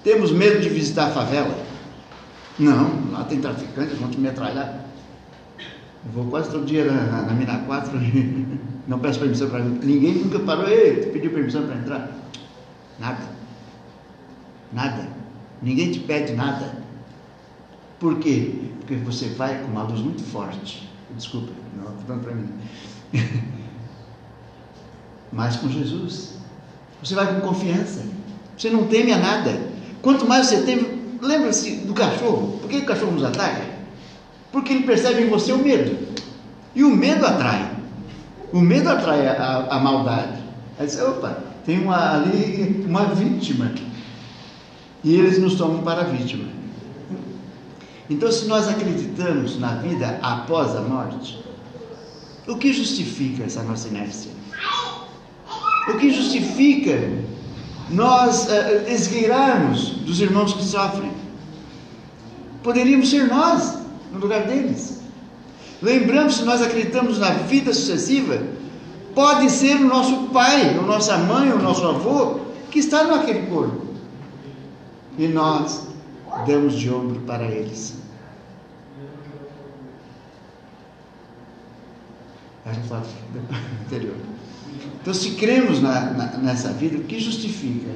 Temos 0.04 0.32
medo 0.32 0.62
de 0.62 0.70
visitar 0.70 1.08
a 1.08 1.10
favela? 1.10 1.58
Não, 2.60 3.12
lá 3.12 3.24
tem 3.24 3.42
traficantes, 3.42 3.98
vão 3.98 4.12
te 4.12 4.20
metralhar. 4.20 4.86
Eu 6.06 6.12
vou 6.14 6.26
quase 6.26 6.52
todo 6.52 6.68
dia 6.68 6.86
na, 6.86 7.24
na 7.24 7.34
Mina 7.34 7.58
4, 7.66 7.98
não 8.88 9.00
peço 9.00 9.18
permissão 9.18 9.50
para 9.50 9.64
ninguém 9.64 10.14
nunca 10.14 10.38
parou, 10.38 10.68
ei, 10.68 11.08
pediu 11.08 11.32
permissão 11.32 11.66
para 11.66 11.78
entrar. 11.78 12.12
Nada. 13.00 13.24
Nada. 14.72 15.10
Ninguém 15.64 15.92
te 15.92 15.98
pede 16.02 16.34
nada. 16.34 16.78
Por 18.00 18.20
quê? 18.20 18.54
Porque 18.78 18.98
você 18.98 19.30
vai 19.30 19.64
com 19.64 19.72
uma 19.72 19.82
luz 19.82 20.00
muito 20.00 20.22
forte. 20.22 20.91
Desculpa, 21.16 21.52
não 21.76 21.92
estou 21.92 22.04
dando 22.08 22.24
para 22.24 22.36
mim. 22.36 22.50
Mas 25.32 25.56
com 25.56 25.70
Jesus, 25.70 26.34
você 27.02 27.16
vai 27.16 27.34
com 27.34 27.48
confiança. 27.48 28.04
Você 28.58 28.70
não 28.70 28.88
teme 28.88 29.12
a 29.12 29.18
nada. 29.18 29.72
Quanto 30.02 30.28
mais 30.28 30.48
você 30.48 30.64
teme, 30.64 31.18
lembra-se 31.22 31.78
do 31.78 31.94
cachorro. 31.94 32.60
Por 32.60 32.70
que 32.70 32.78
o 32.78 32.86
cachorro 32.86 33.12
nos 33.12 33.24
ataca? 33.24 33.62
Porque 34.52 34.74
ele 34.74 34.84
percebe 34.84 35.24
em 35.24 35.30
você 35.30 35.54
o 35.54 35.58
medo. 35.58 35.98
E 36.76 36.84
o 36.84 36.96
medo 36.96 37.26
atrai. 37.26 37.72
O 38.52 38.60
medo 38.60 38.90
atrai 38.90 39.28
a, 39.28 39.68
a 39.70 39.80
maldade. 39.80 40.42
Aí 40.78 40.86
diz, 40.86 41.00
opa, 41.00 41.38
tem 41.66 41.80
uma, 41.80 42.16
ali 42.16 42.86
uma 42.88 43.06
vítima. 43.06 43.72
E 45.04 45.16
eles 45.16 45.40
nos 45.40 45.56
tomam 45.56 45.82
para 45.82 46.02
a 46.02 46.06
vítima. 46.06 46.46
Então, 48.12 48.30
se 48.30 48.46
nós 48.46 48.68
acreditamos 48.68 49.58
na 49.58 49.76
vida 49.76 50.20
após 50.22 50.76
a 50.76 50.82
morte, 50.82 51.42
o 52.46 52.58
que 52.58 52.74
justifica 52.74 53.46
essa 53.46 53.64
nossa 53.64 53.88
inércia? 53.88 54.30
O 55.88 55.98
que 55.98 56.12
justifica 56.12 57.10
nós 57.90 58.48
uh, 58.48 58.92
esgueirarmos 58.92 59.92
dos 60.06 60.20
irmãos 60.20 60.54
que 60.54 60.62
sofrem? 60.62 61.10
Poderíamos 62.62 63.10
ser 63.10 63.30
nós 63.30 63.78
no 64.12 64.20
lugar 64.20 64.44
deles. 64.44 65.00
Lembramos, 65.82 66.36
se 66.36 66.44
nós 66.44 66.62
acreditamos 66.62 67.18
na 67.18 67.30
vida 67.30 67.74
sucessiva, 67.74 68.44
pode 69.16 69.50
ser 69.50 69.78
o 69.78 69.88
nosso 69.88 70.28
pai, 70.34 70.78
a 70.78 70.82
nossa 70.82 71.18
mãe, 71.18 71.50
o 71.54 71.62
nosso 71.62 71.88
avô, 71.88 72.42
que 72.72 72.80
está 72.80 73.06
naquele 73.06 73.48
corpo. 73.48 73.88
E 75.18 75.30
nós 75.30 75.91
damos 76.46 76.74
de 76.74 76.90
ombro 76.90 77.22
para 77.22 77.44
eles. 77.44 78.00
Fato 82.88 83.10
anterior. 83.86 84.16
Então, 85.02 85.14
se 85.14 85.32
cremos 85.32 85.82
na, 85.82 86.12
na, 86.12 86.26
nessa 86.38 86.72
vida, 86.72 86.98
o 86.98 87.04
que 87.04 87.20
justifica? 87.20 87.90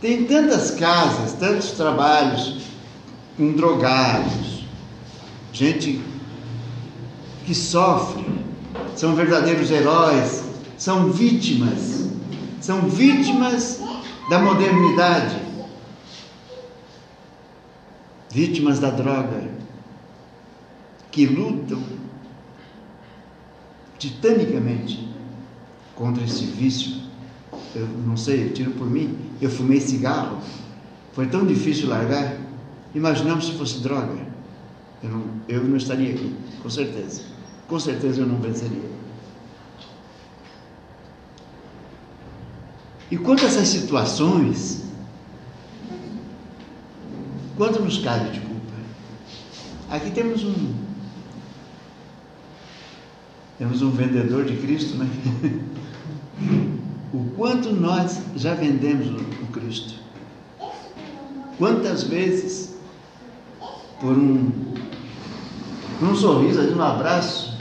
Tem 0.00 0.24
tantas 0.24 0.72
casas, 0.72 1.32
tantos 1.34 1.72
trabalhos 1.72 2.62
com 3.36 3.52
drogados, 3.52 4.64
gente 5.52 6.00
que 7.44 7.54
sofre, 7.54 8.24
são 8.94 9.14
verdadeiros 9.14 9.70
heróis, 9.70 10.44
são 10.76 11.10
vítimas, 11.10 12.08
são 12.60 12.82
vítimas 12.82 13.80
da 14.28 14.38
modernidade, 14.38 15.36
vítimas 18.30 18.78
da 18.78 18.90
droga, 18.90 19.42
que 21.10 21.26
lutam 21.26 21.82
titanicamente 23.98 25.08
contra 25.94 26.22
esse 26.24 26.44
vício. 26.44 27.06
Eu 27.74 27.86
não 27.86 28.16
sei, 28.16 28.44
eu 28.44 28.52
tiro 28.52 28.70
por 28.72 28.88
mim, 28.88 29.18
eu 29.40 29.50
fumei 29.50 29.80
cigarro, 29.80 30.40
foi 31.12 31.26
tão 31.26 31.46
difícil 31.46 31.88
largar. 31.88 32.36
Imaginamos 32.94 33.46
se 33.46 33.52
fosse 33.52 33.80
droga. 33.80 34.26
Eu 35.02 35.10
não, 35.10 35.24
eu 35.48 35.64
não 35.64 35.76
estaria 35.76 36.14
aqui, 36.14 36.34
com 36.62 36.70
certeza. 36.70 37.22
Com 37.68 37.78
certeza 37.78 38.20
eu 38.20 38.26
não 38.26 38.40
venceria. 38.40 38.96
E 43.10 43.16
quanto 43.16 43.44
a 43.44 43.48
essas 43.48 43.68
situações, 43.68 44.85
quanto 47.56 47.82
nos 47.82 47.98
cabe 47.98 48.30
de 48.30 48.40
culpa? 48.40 48.72
Aqui 49.90 50.10
temos 50.10 50.44
um, 50.44 50.74
temos 53.58 53.82
um 53.82 53.90
vendedor 53.90 54.44
de 54.44 54.56
Cristo, 54.56 54.96
né? 54.96 55.08
o 57.12 57.24
quanto 57.36 57.72
nós 57.72 58.20
já 58.36 58.54
vendemos 58.54 59.08
o 59.08 59.46
Cristo. 59.52 59.94
Quantas 61.58 62.02
vezes, 62.02 62.74
por 64.00 64.12
um, 64.12 64.50
por 65.98 66.08
um 66.08 66.14
sorriso, 66.14 66.60
um 66.76 66.82
abraço, 66.82 67.56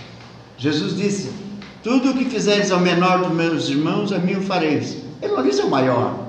Jesus 0.58 0.98
disse: 0.98 1.32
Tudo 1.81 2.12
o 2.12 2.14
que 2.14 2.25
fizeres 2.25 2.72
ao 2.72 2.79
menor 2.79 3.20
dos 3.20 3.31
meus 3.31 3.70
irmãos, 3.70 4.12
a 4.12 4.20
mim 4.20 4.36
o 4.36 4.42
fareis. 4.42 4.98
Ele 5.22 5.34
não 5.34 5.44
disse 5.44 5.62
ao 5.62 5.70
maior. 5.70 6.25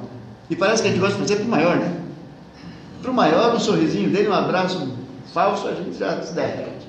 E 0.49 0.55
parece 0.55 0.83
que 0.83 0.89
a 0.89 0.91
gente 0.93 1.01
gosta 1.01 1.17
de 1.17 1.23
fazer 1.23 1.37
para 1.37 1.45
o 1.45 1.49
maior, 1.49 1.77
né? 1.77 2.06
Para 3.03 3.11
o 3.11 3.15
maior, 3.15 3.55
um 3.55 3.61
sorrisinho 3.61 4.11
dele, 4.11 4.29
um 4.29 4.35
abraço 4.35 4.97
falso, 5.33 5.69
a 5.69 5.75
gente 5.75 5.99
já 5.99 6.21
se 6.23 6.33
derrete. 6.33 6.87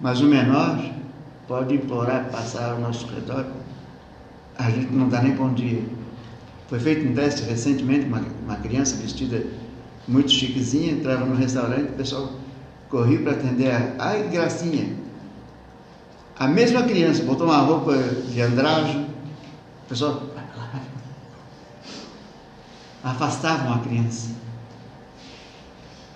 Mas 0.00 0.20
o 0.20 0.26
menor 0.26 0.78
pode 1.46 1.74
implorar 1.74 2.30
passar 2.30 2.72
ao 2.72 2.80
nosso 2.80 3.06
redor. 3.06 3.46
A 4.58 4.70
gente 4.70 4.92
não 4.92 5.08
dá 5.08 5.20
nem 5.20 5.32
bom 5.32 5.52
dia. 5.52 5.82
Foi 6.68 6.78
feito 6.78 7.06
um 7.08 7.14
teste 7.14 7.42
recentemente, 7.42 8.06
uma, 8.06 8.22
uma 8.44 8.56
criança 8.56 8.96
vestida 8.96 9.44
muito 10.06 10.30
chiquezinha, 10.30 10.92
entrava 10.92 11.24
no 11.24 11.34
restaurante, 11.34 11.90
o 11.90 11.94
pessoal 11.94 12.32
corria 12.88 13.20
para 13.20 13.32
atender 13.32 13.70
a. 13.70 13.94
Ai, 13.98 14.28
gracinha! 14.28 14.94
A 16.38 16.48
mesma 16.48 16.82
criança 16.84 17.22
botou 17.24 17.46
uma 17.46 17.58
roupa 17.58 17.96
de 18.28 18.40
andrajo, 18.40 19.00
o 19.00 19.88
pessoal 19.88 20.22
afastavam 23.02 23.74
a 23.74 23.78
criança, 23.78 24.30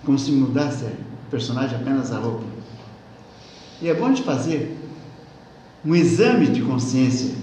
como 0.04 0.18
se 0.18 0.30
mudasse 0.32 0.84
o 0.84 1.30
personagem 1.30 1.76
apenas 1.76 2.12
a 2.12 2.18
roupa. 2.18 2.44
E 3.80 3.88
é 3.88 3.94
bom 3.94 4.12
de 4.12 4.22
fazer 4.22 4.78
um 5.84 5.94
exame 5.94 6.46
de 6.46 6.62
consciência 6.62 7.34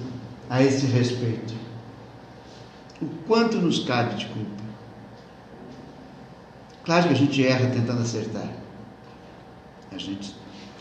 a 0.50 0.62
esse 0.62 0.86
respeito. 0.86 1.54
O 3.02 3.08
quanto 3.28 3.58
nos 3.58 3.80
cabe 3.80 4.16
de 4.16 4.26
culpa. 4.28 4.62
Claro 6.84 7.08
que 7.08 7.14
a 7.14 7.18
gente 7.18 7.46
erra 7.46 7.70
tentando 7.70 8.02
acertar. 8.02 8.50
A 9.92 9.98
gente 9.98 10.36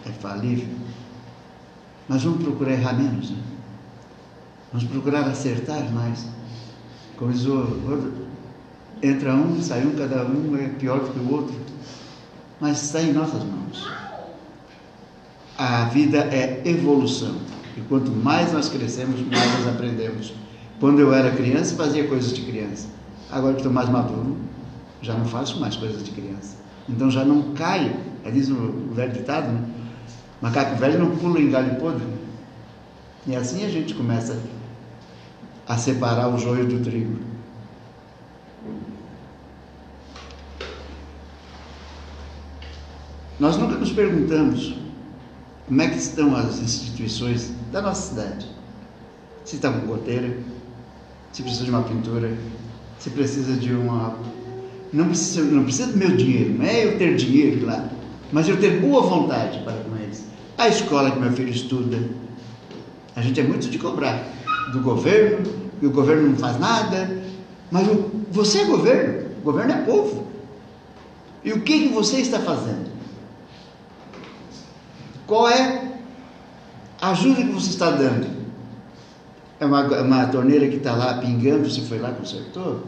é 0.06 0.10
falível. 0.10 0.68
Mas 2.08 2.22
vamos 2.22 2.42
procurar 2.42 2.72
errar 2.72 2.94
menos. 2.94 3.30
Né? 3.30 3.38
Vamos 4.72 4.88
procurar 4.88 5.28
acertar 5.28 5.90
mais. 5.92 6.26
Como 7.16 7.32
diz 7.32 7.44
o 7.44 8.29
entra 9.02 9.34
um, 9.34 9.62
sai 9.62 9.84
um, 9.84 9.94
cada 9.94 10.24
um 10.24 10.56
é 10.56 10.68
pior 10.68 11.00
que 11.00 11.18
o 11.18 11.32
outro. 11.32 11.54
Mas 12.60 12.82
está 12.82 13.00
em 13.00 13.12
nossas 13.12 13.42
mãos 13.42 13.60
a 15.60 15.84
vida 15.84 16.20
é 16.32 16.62
evolução. 16.64 17.34
E 17.76 17.82
quanto 17.82 18.10
mais 18.10 18.50
nós 18.50 18.70
crescemos, 18.70 19.20
mais 19.20 19.58
nós 19.58 19.68
aprendemos. 19.68 20.32
Quando 20.80 21.00
eu 21.00 21.12
era 21.12 21.30
criança, 21.32 21.76
fazia 21.76 22.08
coisas 22.08 22.32
de 22.32 22.40
criança. 22.40 22.88
Agora 23.30 23.52
que 23.52 23.60
estou 23.60 23.70
mais 23.70 23.90
maduro, 23.90 24.38
já 25.02 25.12
não 25.12 25.26
faço 25.26 25.60
mais 25.60 25.76
coisas 25.76 26.02
de 26.02 26.12
criança. 26.12 26.56
Então 26.88 27.10
já 27.10 27.26
não 27.26 27.52
caio. 27.52 27.92
É 28.24 28.30
diz 28.30 28.48
o 28.48 28.88
velho 28.94 29.12
ditado, 29.12 29.52
né? 29.52 29.62
Macaco 30.40 30.76
velho 30.76 30.98
não 30.98 31.14
pula 31.16 31.38
em 31.38 31.50
galho 31.50 31.74
podre. 31.74 32.06
E 33.26 33.36
assim 33.36 33.62
a 33.62 33.68
gente 33.68 33.92
começa 33.92 34.38
a 35.68 35.76
separar 35.76 36.28
o 36.28 36.38
joio 36.38 36.66
do 36.66 36.82
trigo. 36.82 37.18
Nós 43.38 43.56
nunca 43.56 43.76
nos 43.76 43.90
perguntamos 43.90 44.74
como 45.66 45.80
é 45.80 45.88
que 45.88 45.96
estão 45.96 46.36
as 46.36 46.60
instituições 46.60 47.52
da 47.72 47.80
nossa 47.80 48.08
cidade? 48.08 48.46
Se 49.44 49.56
está 49.56 49.72
com 49.72 49.86
goteira, 49.86 50.36
se 51.32 51.42
precisa 51.42 51.64
de 51.64 51.70
uma 51.70 51.82
pintura, 51.82 52.36
se 52.98 53.08
precisa 53.10 53.54
de 53.54 53.72
uma. 53.72 54.16
Não 54.92 55.06
precisa, 55.06 55.42
não 55.42 55.62
precisa 55.62 55.92
do 55.92 55.96
meu 55.96 56.16
dinheiro, 56.16 56.54
não 56.58 56.64
é 56.66 56.84
eu 56.84 56.98
ter 56.98 57.14
dinheiro 57.16 57.64
lá, 57.64 57.88
mas 58.32 58.48
eu 58.48 58.58
ter 58.58 58.80
boa 58.80 59.02
vontade 59.02 59.60
para 59.60 59.74
com 59.84 59.96
eles. 59.96 60.24
A 60.58 60.68
escola 60.68 61.10
que 61.12 61.18
meu 61.18 61.32
filho 61.32 61.50
estuda, 61.50 61.98
a 63.14 63.22
gente 63.22 63.40
é 63.40 63.44
muito 63.44 63.70
de 63.70 63.78
cobrar 63.78 64.22
do 64.72 64.80
governo, 64.80 65.50
e 65.80 65.86
o 65.86 65.90
governo 65.90 66.30
não 66.30 66.36
faz 66.36 66.58
nada, 66.58 67.19
mas 67.70 67.86
o, 67.86 68.10
você 68.30 68.60
é 68.60 68.64
governo, 68.64 69.28
o 69.38 69.42
governo 69.42 69.72
é 69.72 69.82
povo. 69.82 70.26
E 71.44 71.52
o 71.52 71.62
que, 71.62 71.88
que 71.88 71.94
você 71.94 72.20
está 72.20 72.38
fazendo? 72.40 72.90
Qual 75.26 75.48
é 75.48 75.92
a 77.00 77.10
ajuda 77.10 77.42
que 77.42 77.52
você 77.52 77.70
está 77.70 77.90
dando? 77.90 78.26
É 79.58 79.64
uma, 79.64 79.82
uma 80.02 80.26
torneira 80.26 80.68
que 80.68 80.76
está 80.76 80.94
lá 80.94 81.14
pingando, 81.18 81.70
você 81.70 81.82
foi 81.82 81.98
lá 81.98 82.10
consertou? 82.10 82.82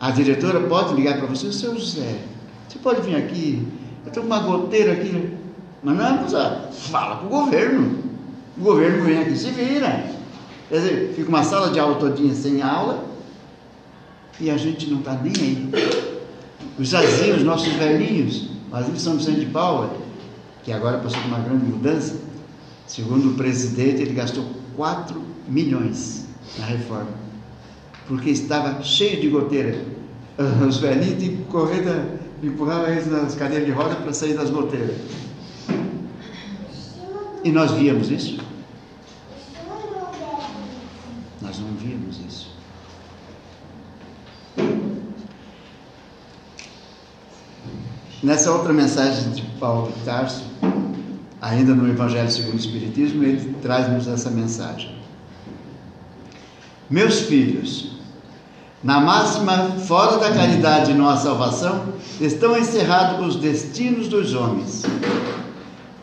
A 0.00 0.10
diretora 0.10 0.60
pode 0.60 0.94
ligar 0.94 1.18
para 1.18 1.26
você, 1.26 1.52
seu 1.52 1.74
José, 1.74 2.18
você 2.68 2.78
pode 2.78 3.02
vir 3.02 3.16
aqui, 3.16 3.66
eu 4.04 4.08
estou 4.08 4.22
com 4.22 4.28
uma 4.28 4.40
goteira 4.40 4.92
aqui. 4.92 5.32
Mas 5.82 5.96
não, 5.96 6.22
mas, 6.22 6.88
fala 6.88 7.16
com 7.16 7.26
o 7.26 7.28
governo. 7.28 7.98
O 8.56 8.62
governo 8.62 9.04
vem 9.04 9.18
aqui 9.18 9.32
e 9.32 9.36
se 9.36 9.50
vira. 9.50 10.06
Quer 10.68 10.76
dizer, 10.76 11.12
fica 11.14 11.28
uma 11.28 11.42
sala 11.42 11.70
de 11.70 11.78
aula 11.78 11.96
todinha 11.96 12.34
sem 12.34 12.62
aula 12.62 13.13
e 14.40 14.50
a 14.50 14.56
gente 14.56 14.90
não 14.90 14.98
está 14.98 15.14
nem 15.14 15.32
aí. 15.32 15.70
Os 16.78 16.94
azinhos, 16.94 17.42
nossos 17.42 17.72
velhinhos, 17.74 18.50
o 18.70 18.76
asilo 18.76 18.98
São 18.98 19.16
Vicente 19.16 19.40
de 19.40 19.46
Paula, 19.46 19.96
que 20.64 20.72
agora 20.72 20.98
passou 20.98 21.20
por 21.20 21.28
uma 21.28 21.38
grande 21.38 21.64
mudança, 21.64 22.16
segundo 22.86 23.30
o 23.30 23.34
presidente, 23.34 24.02
ele 24.02 24.14
gastou 24.14 24.44
4 24.76 25.22
milhões 25.48 26.26
na 26.58 26.66
reforma, 26.66 27.12
porque 28.08 28.30
estava 28.30 28.82
cheio 28.82 29.20
de 29.20 29.28
goteira. 29.28 29.78
Os 30.66 30.78
velhinhos 30.78 31.22
tinham 31.22 31.36
que 31.36 31.42
correr, 31.44 31.82
da, 31.82 32.04
empurrar 32.42 32.90
eles 32.90 33.06
nas 33.06 33.34
cadeiras 33.34 33.66
de 33.66 33.72
roda 33.72 33.94
para 33.96 34.12
sair 34.12 34.34
das 34.34 34.50
goteiras. 34.50 34.96
E 37.44 37.52
nós 37.52 37.72
víamos 37.72 38.10
isso? 38.10 38.38
Nós 41.42 41.58
não 41.58 41.68
víamos 41.74 42.18
isso. 42.26 42.54
Nessa 48.24 48.50
outra 48.50 48.72
mensagem 48.72 49.32
de 49.32 49.42
Paulo 49.60 49.92
de 49.92 50.02
Tarso, 50.02 50.44
ainda 51.42 51.74
no 51.74 51.86
Evangelho 51.86 52.30
segundo 52.30 52.54
o 52.54 52.56
Espiritismo, 52.56 53.22
ele 53.22 53.54
traz-nos 53.60 54.08
essa 54.08 54.30
mensagem. 54.30 54.96
Meus 56.88 57.20
filhos, 57.20 57.98
na 58.82 58.98
máxima 58.98 59.72
fora 59.86 60.16
da 60.16 60.32
caridade 60.32 60.92
e 60.92 60.94
não 60.94 61.06
a 61.06 61.18
salvação, 61.18 61.84
estão 62.18 62.56
encerrados 62.56 63.26
os 63.26 63.36
destinos 63.36 64.08
dos 64.08 64.32
homens, 64.32 64.84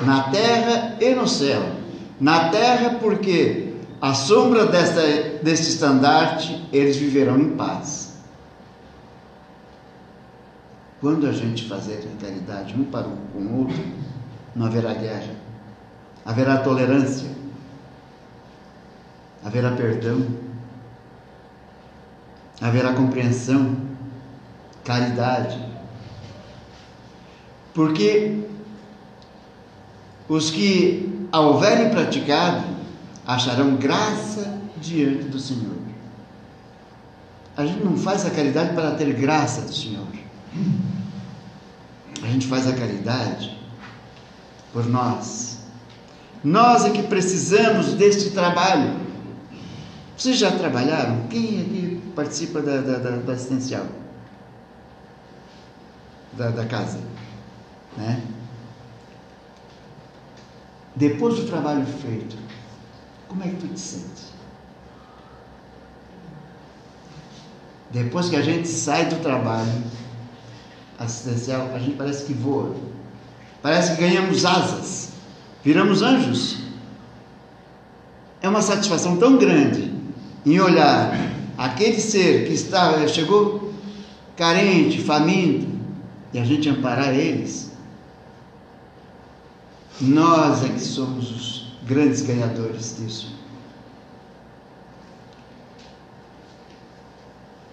na 0.06 0.22
terra 0.26 0.98
e 1.02 1.16
no 1.16 1.28
céu. 1.28 1.72
Na 2.20 2.50
terra, 2.50 2.98
porque 3.02 3.74
à 4.00 4.14
sombra 4.14 4.68
desta, 4.68 5.02
deste 5.42 5.70
estandarte 5.70 6.68
eles 6.72 6.98
viverão 6.98 7.40
em 7.40 7.50
paz. 7.56 8.11
Quando 11.02 11.26
a 11.26 11.32
gente 11.32 11.68
fazer 11.68 12.08
a 12.08 12.24
caridade 12.24 12.76
um 12.80 12.86
para 12.86 13.08
com 13.34 13.40
o 13.40 13.62
outro, 13.62 13.84
não 14.56 14.68
haverá 14.68 14.94
guerra, 14.94 15.34
haverá 16.24 16.60
tolerância, 16.60 17.28
haverá 19.44 19.72
perdão, 19.72 20.24
haverá 22.62 22.94
compreensão, 22.94 23.76
caridade. 24.86 25.60
Porque 27.74 28.44
os 30.30 30.52
que 30.52 31.28
a 31.32 31.40
houverem 31.40 31.90
praticado 31.90 32.64
acharão 33.26 33.76
graça 33.76 34.56
diante 34.80 35.24
do 35.24 35.40
Senhor. 35.40 35.82
A 37.58 37.66
gente 37.66 37.84
não 37.84 37.98
faz 37.98 38.24
a 38.24 38.30
caridade 38.30 38.76
para 38.76 38.92
ter 38.92 39.12
graça 39.14 39.62
do 39.62 39.74
Senhor. 39.74 40.21
A 42.22 42.28
gente 42.28 42.48
faz 42.48 42.68
a 42.68 42.74
caridade 42.74 43.58
por 44.74 44.86
nós. 44.86 45.60
Nós 46.44 46.86
é 46.86 46.90
que 46.90 47.04
precisamos 47.04 47.94
deste 47.94 48.32
trabalho. 48.32 49.00
Vocês 50.18 50.38
já 50.38 50.52
trabalharam? 50.52 51.28
Quem 51.28 51.62
aqui 51.62 52.02
participa 52.16 52.62
da, 52.62 52.82
da, 52.82 52.98
da, 52.98 53.10
da 53.18 53.34
assistencial? 53.34 53.86
Da, 56.34 56.50
da 56.50 56.66
casa? 56.66 57.00
Né? 57.98 58.22
Depois 60.96 61.36
do 61.36 61.46
trabalho 61.46 61.86
feito, 61.86 62.36
como 63.28 63.44
é 63.44 63.48
que 63.48 63.56
tu 63.56 63.68
te 63.68 63.80
sente? 63.80 64.32
Depois 67.92 68.30
que 68.30 68.36
a 68.36 68.42
gente 68.42 68.68
sai 68.68 69.06
do 69.06 69.18
trabalho 69.18 69.84
assistencial, 71.04 71.72
a 71.74 71.80
gente 71.80 71.96
parece 71.96 72.26
que 72.26 72.34
voa. 72.34 72.76
Parece 73.62 73.96
que 73.96 74.02
ganhamos 74.02 74.46
asas. 74.46 75.10
Viramos 75.64 76.02
anjos. 76.02 76.58
É 78.42 78.50
uma 78.50 78.62
satisfação 78.62 79.18
tão 79.18 79.38
grande 79.38 79.92
em 80.46 80.60
olhar 80.60 81.14
aquele 81.58 82.00
ser 82.00 82.48
que 82.48 82.54
está, 82.54 83.08
chegou 83.08 83.74
carente, 84.36 85.02
faminto, 85.02 85.68
e 86.34 86.40
a 86.40 86.46
gente 86.46 86.68
amparar 86.68 87.14
eles. 87.14 87.72
Nós 90.00 90.64
é 90.64 90.70
que 90.70 90.80
somos 90.80 91.30
os 91.30 91.74
grandes 91.86 92.22
ganhadores 92.22 92.98
disso. 92.98 93.36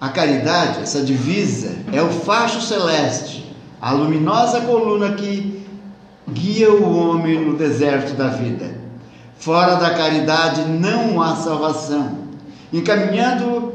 A 0.00 0.08
caridade, 0.10 0.80
essa 0.82 1.02
divisa, 1.02 1.76
é 1.92 2.00
o 2.00 2.08
facho 2.08 2.60
celeste, 2.60 3.52
a 3.80 3.90
luminosa 3.90 4.60
coluna 4.60 5.12
que 5.12 5.66
guia 6.28 6.72
o 6.72 6.96
homem 6.96 7.44
no 7.44 7.56
deserto 7.56 8.14
da 8.14 8.28
vida. 8.28 8.76
Fora 9.38 9.76
da 9.76 9.90
caridade 9.90 10.62
não 10.62 11.20
há 11.20 11.34
salvação. 11.36 12.18
Encaminhando 12.72 13.72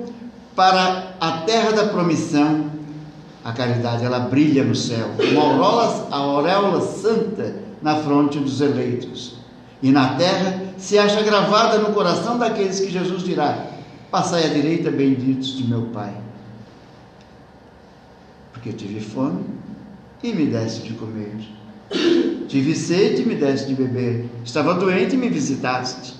para 0.55 1.15
a 1.19 1.31
terra 1.39 1.71
da 1.71 1.85
promissão, 1.87 2.71
a 3.43 3.51
caridade 3.51 4.05
ela 4.05 4.19
brilha 4.19 4.63
no 4.63 4.75
céu, 4.75 5.09
uma 5.31 5.41
auréola, 5.41 6.07
a 6.09 6.17
auréola 6.17 6.81
santa 6.81 7.55
na 7.81 7.95
fronte 7.97 8.39
dos 8.39 8.61
eleitos. 8.61 9.35
E 9.81 9.91
na 9.91 10.15
terra 10.15 10.61
se 10.77 10.97
acha 10.97 11.21
gravada 11.21 11.79
no 11.79 11.93
coração 11.93 12.37
daqueles 12.37 12.79
que 12.79 12.89
Jesus 12.89 13.23
dirá: 13.23 13.72
Passai 14.13 14.45
à 14.45 14.47
direita, 14.49 14.91
benditos 14.91 15.57
de 15.57 15.63
meu 15.63 15.87
Pai. 15.87 16.15
Porque 18.51 18.71
tive 18.71 18.99
fome 18.99 19.43
e 20.21 20.31
me 20.31 20.45
deste 20.45 20.83
de 20.83 20.93
comer. 20.93 21.35
Tive 22.47 22.75
sede 22.75 23.23
e 23.23 23.25
me 23.25 23.33
deste 23.33 23.69
de 23.69 23.73
beber. 23.73 24.29
Estava 24.45 24.75
doente 24.75 25.15
e 25.15 25.17
me 25.17 25.29
visitaste. 25.29 26.13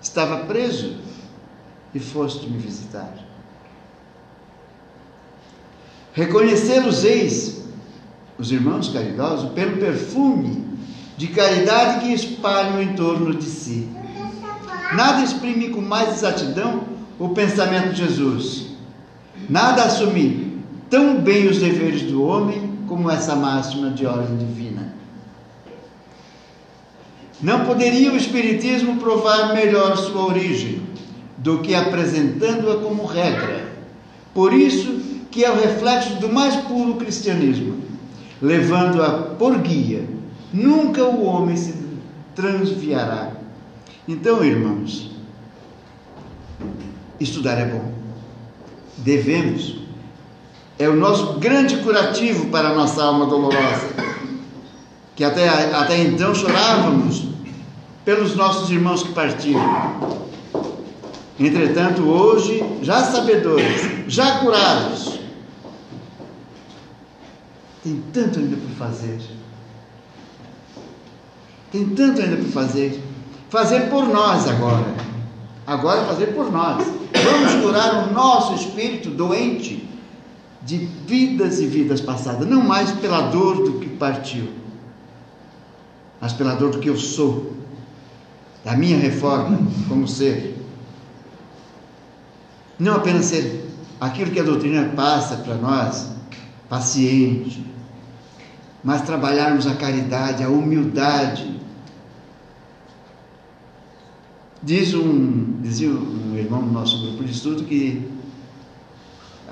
Estava 0.00 0.44
preso 0.44 0.98
e 1.92 1.98
foste 1.98 2.48
me 2.48 2.58
visitar. 2.58 3.12
Reconhecê-los 6.12 7.02
eis, 7.02 7.64
os 8.38 8.52
irmãos 8.52 8.88
caridosos, 8.88 9.50
pelo 9.50 9.78
perfume 9.78 10.64
de 11.16 11.26
caridade 11.26 12.06
que 12.06 12.12
espalham 12.12 12.80
em 12.80 12.94
torno 12.94 13.34
de 13.34 13.46
si. 13.46 14.01
Nada 14.94 15.22
exprime 15.22 15.70
com 15.70 15.80
mais 15.80 16.10
exatidão 16.10 16.82
o 17.18 17.30
pensamento 17.30 17.94
de 17.94 18.06
Jesus. 18.06 18.66
Nada 19.48 19.84
assume 19.84 20.58
tão 20.90 21.16
bem 21.16 21.48
os 21.48 21.58
deveres 21.58 22.02
do 22.02 22.22
homem 22.22 22.78
como 22.86 23.10
essa 23.10 23.34
máxima 23.34 23.90
de 23.90 24.04
ordem 24.04 24.36
divina. 24.36 24.92
Não 27.40 27.64
poderia 27.64 28.12
o 28.12 28.16
Espiritismo 28.16 28.96
provar 28.96 29.54
melhor 29.54 29.96
sua 29.96 30.26
origem 30.26 30.82
do 31.38 31.58
que 31.58 31.74
apresentando-a 31.74 32.76
como 32.76 33.06
regra. 33.06 33.72
Por 34.34 34.52
isso 34.52 35.00
que 35.30 35.42
é 35.42 35.50
o 35.50 35.58
reflexo 35.58 36.16
do 36.16 36.28
mais 36.28 36.54
puro 36.56 36.94
cristianismo, 36.94 37.78
levando-a 38.40 39.10
por 39.38 39.58
guia. 39.58 40.04
Nunca 40.52 41.02
o 41.02 41.24
homem 41.24 41.56
se 41.56 41.74
transviará 42.34 43.31
então, 44.08 44.44
irmãos, 44.44 45.10
estudar 47.20 47.58
é 47.58 47.66
bom. 47.66 47.92
Devemos. 48.98 49.76
É 50.78 50.88
o 50.88 50.96
nosso 50.96 51.38
grande 51.38 51.76
curativo 51.78 52.46
para 52.46 52.70
a 52.70 52.74
nossa 52.74 53.02
alma 53.02 53.26
dolorosa. 53.26 53.88
Que 55.14 55.22
até, 55.22 55.48
até 55.48 56.02
então 56.02 56.34
chorávamos 56.34 57.24
pelos 58.04 58.34
nossos 58.34 58.70
irmãos 58.70 59.02
que 59.02 59.12
partiram. 59.12 60.22
Entretanto, 61.38 62.02
hoje, 62.02 62.64
já 62.82 63.04
sabedores, 63.04 64.06
já 64.08 64.38
curados, 64.38 65.20
tem 67.82 68.02
tanto 68.12 68.38
ainda 68.38 68.56
por 68.56 68.70
fazer. 68.76 69.20
Tem 71.70 71.88
tanto 71.90 72.20
ainda 72.20 72.36
por 72.36 72.48
fazer 72.48 73.01
fazer 73.52 73.90
por 73.90 74.08
nós 74.08 74.48
agora. 74.48 74.94
Agora 75.66 76.06
fazer 76.06 76.28
por 76.28 76.50
nós. 76.50 76.82
Vamos 77.12 77.62
curar 77.62 78.08
o 78.08 78.12
nosso 78.12 78.54
espírito 78.54 79.10
doente 79.10 79.86
de 80.62 80.78
vidas 80.78 81.60
e 81.60 81.66
vidas 81.66 82.00
passadas, 82.00 82.48
não 82.48 82.62
mais 82.62 82.90
pela 82.92 83.20
dor 83.28 83.62
do 83.62 83.78
que 83.78 83.90
partiu, 83.90 84.48
mas 86.18 86.32
pela 86.32 86.54
dor 86.54 86.70
do 86.70 86.78
que 86.78 86.88
eu 86.88 86.96
sou, 86.96 87.52
da 88.64 88.74
minha 88.74 88.96
reforma 88.96 89.58
como 89.86 90.08
ser. 90.08 90.56
Não 92.78 92.94
apenas 92.94 93.26
ser 93.26 93.68
aquilo 94.00 94.30
que 94.30 94.40
a 94.40 94.44
doutrina 94.44 94.92
passa 94.96 95.36
para 95.36 95.56
nós, 95.56 96.10
paciente, 96.70 97.66
mas 98.82 99.02
trabalharmos 99.02 99.66
a 99.66 99.74
caridade, 99.74 100.42
a 100.42 100.48
humildade, 100.48 101.60
Diz 104.64 104.94
um, 104.94 105.60
dizia 105.60 105.90
um 105.90 106.36
irmão 106.36 106.62
do 106.62 106.70
nosso 106.70 107.00
grupo 107.02 107.24
de 107.24 107.32
estudo 107.32 107.64
que, 107.64 108.08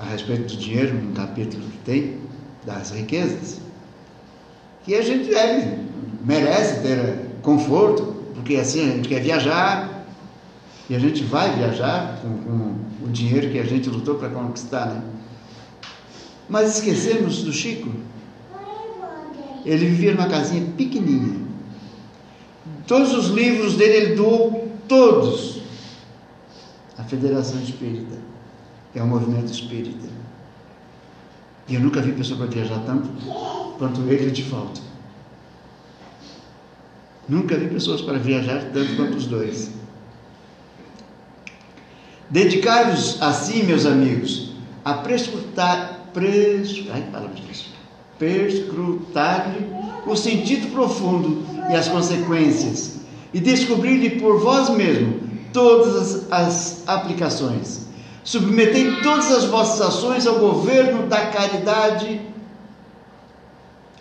a 0.01 0.05
respeito 0.05 0.55
do 0.55 0.57
dinheiro, 0.57 0.97
um 0.97 1.13
capítulo 1.13 1.65
que 1.65 1.79
tem, 1.79 2.19
das 2.65 2.93
riquezas, 2.93 3.61
que 4.85 4.95
a 4.95 5.03
gente 5.03 5.29
deve, 5.29 5.79
merece 6.25 6.81
ter 6.83 7.27
conforto, 7.43 8.05
porque 8.35 8.55
assim 8.55 8.89
a 8.89 8.93
gente 8.93 9.09
quer 9.09 9.21
viajar, 9.21 10.07
e 10.89 10.95
a 10.95 10.99
gente 10.99 11.25
vai 11.25 11.57
viajar 11.57 12.21
com, 12.23 12.39
com 12.39 13.07
o 13.07 13.09
dinheiro 13.11 13.51
que 13.51 13.59
a 13.59 13.65
gente 13.65 13.89
lutou 13.89 14.15
para 14.15 14.29
conquistar, 14.29 14.87
né? 14.87 15.03
Mas 16.49 16.77
esquecemos 16.77 17.43
do 17.43 17.53
Chico. 17.53 17.91
Ele 19.65 19.87
vivia 19.87 20.15
numa 20.15 20.29
casinha 20.29 20.65
pequenininha 20.77 21.51
Todos 22.91 23.15
os 23.15 23.29
livros 23.29 23.77
dele 23.77 23.93
ele 23.93 24.15
doou 24.17 24.60
todos. 24.91 25.61
A 26.99 27.05
Federação 27.05 27.63
Espírita 27.63 28.17
é 28.93 29.01
um 29.01 29.07
movimento 29.07 29.53
espírita. 29.53 30.09
E 31.69 31.77
eu 31.77 31.81
nunca 31.81 32.03
vi 32.03 32.11
pessoa 32.11 32.41
para 32.41 32.49
viajar 32.49 32.81
tanto 32.85 33.09
quanto 33.79 34.01
ele 34.03 34.33
de 34.33 34.43
falta. 34.43 34.81
Nunca 37.29 37.57
vi 37.57 37.69
pessoas 37.69 38.03
para 38.03 38.19
viajar 38.19 38.73
tanto 38.73 38.97
quanto 38.97 39.17
os 39.17 39.27
dois. 39.27 39.71
Dedicai-vos 42.29 43.23
assim, 43.23 43.63
meus 43.63 43.87
amigos, 43.87 44.55
a 44.85 44.95
prescrutar, 44.95 46.01
pres, 46.13 46.85
ai, 46.93 47.09
perscrutar-lhe 48.19 49.67
o 50.05 50.17
sentido 50.17 50.73
profundo 50.73 51.45
e 51.71 51.77
as 51.77 51.87
consequências, 51.87 53.00
e 53.33 53.41
descobrir-lhe 53.41 54.21
por 54.21 54.41
vós 54.41 54.71
mesmo 54.71 55.21
todas 55.53 56.31
as, 56.31 56.89
aplicações. 56.89 57.89
Submetei 58.23 59.01
todas 59.03 59.31
as 59.31 59.45
vossas 59.45 59.81
ações 59.81 60.27
ao 60.27 60.39
governo 60.39 61.07
da 61.07 61.27
caridade 61.27 62.21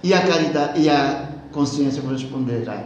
e 0.03 0.13
a 0.13 0.25
caridade 0.25 0.81
e 0.81 0.89
a 0.89 1.29
consciência 1.51 2.01
corresponderá. 2.01 2.83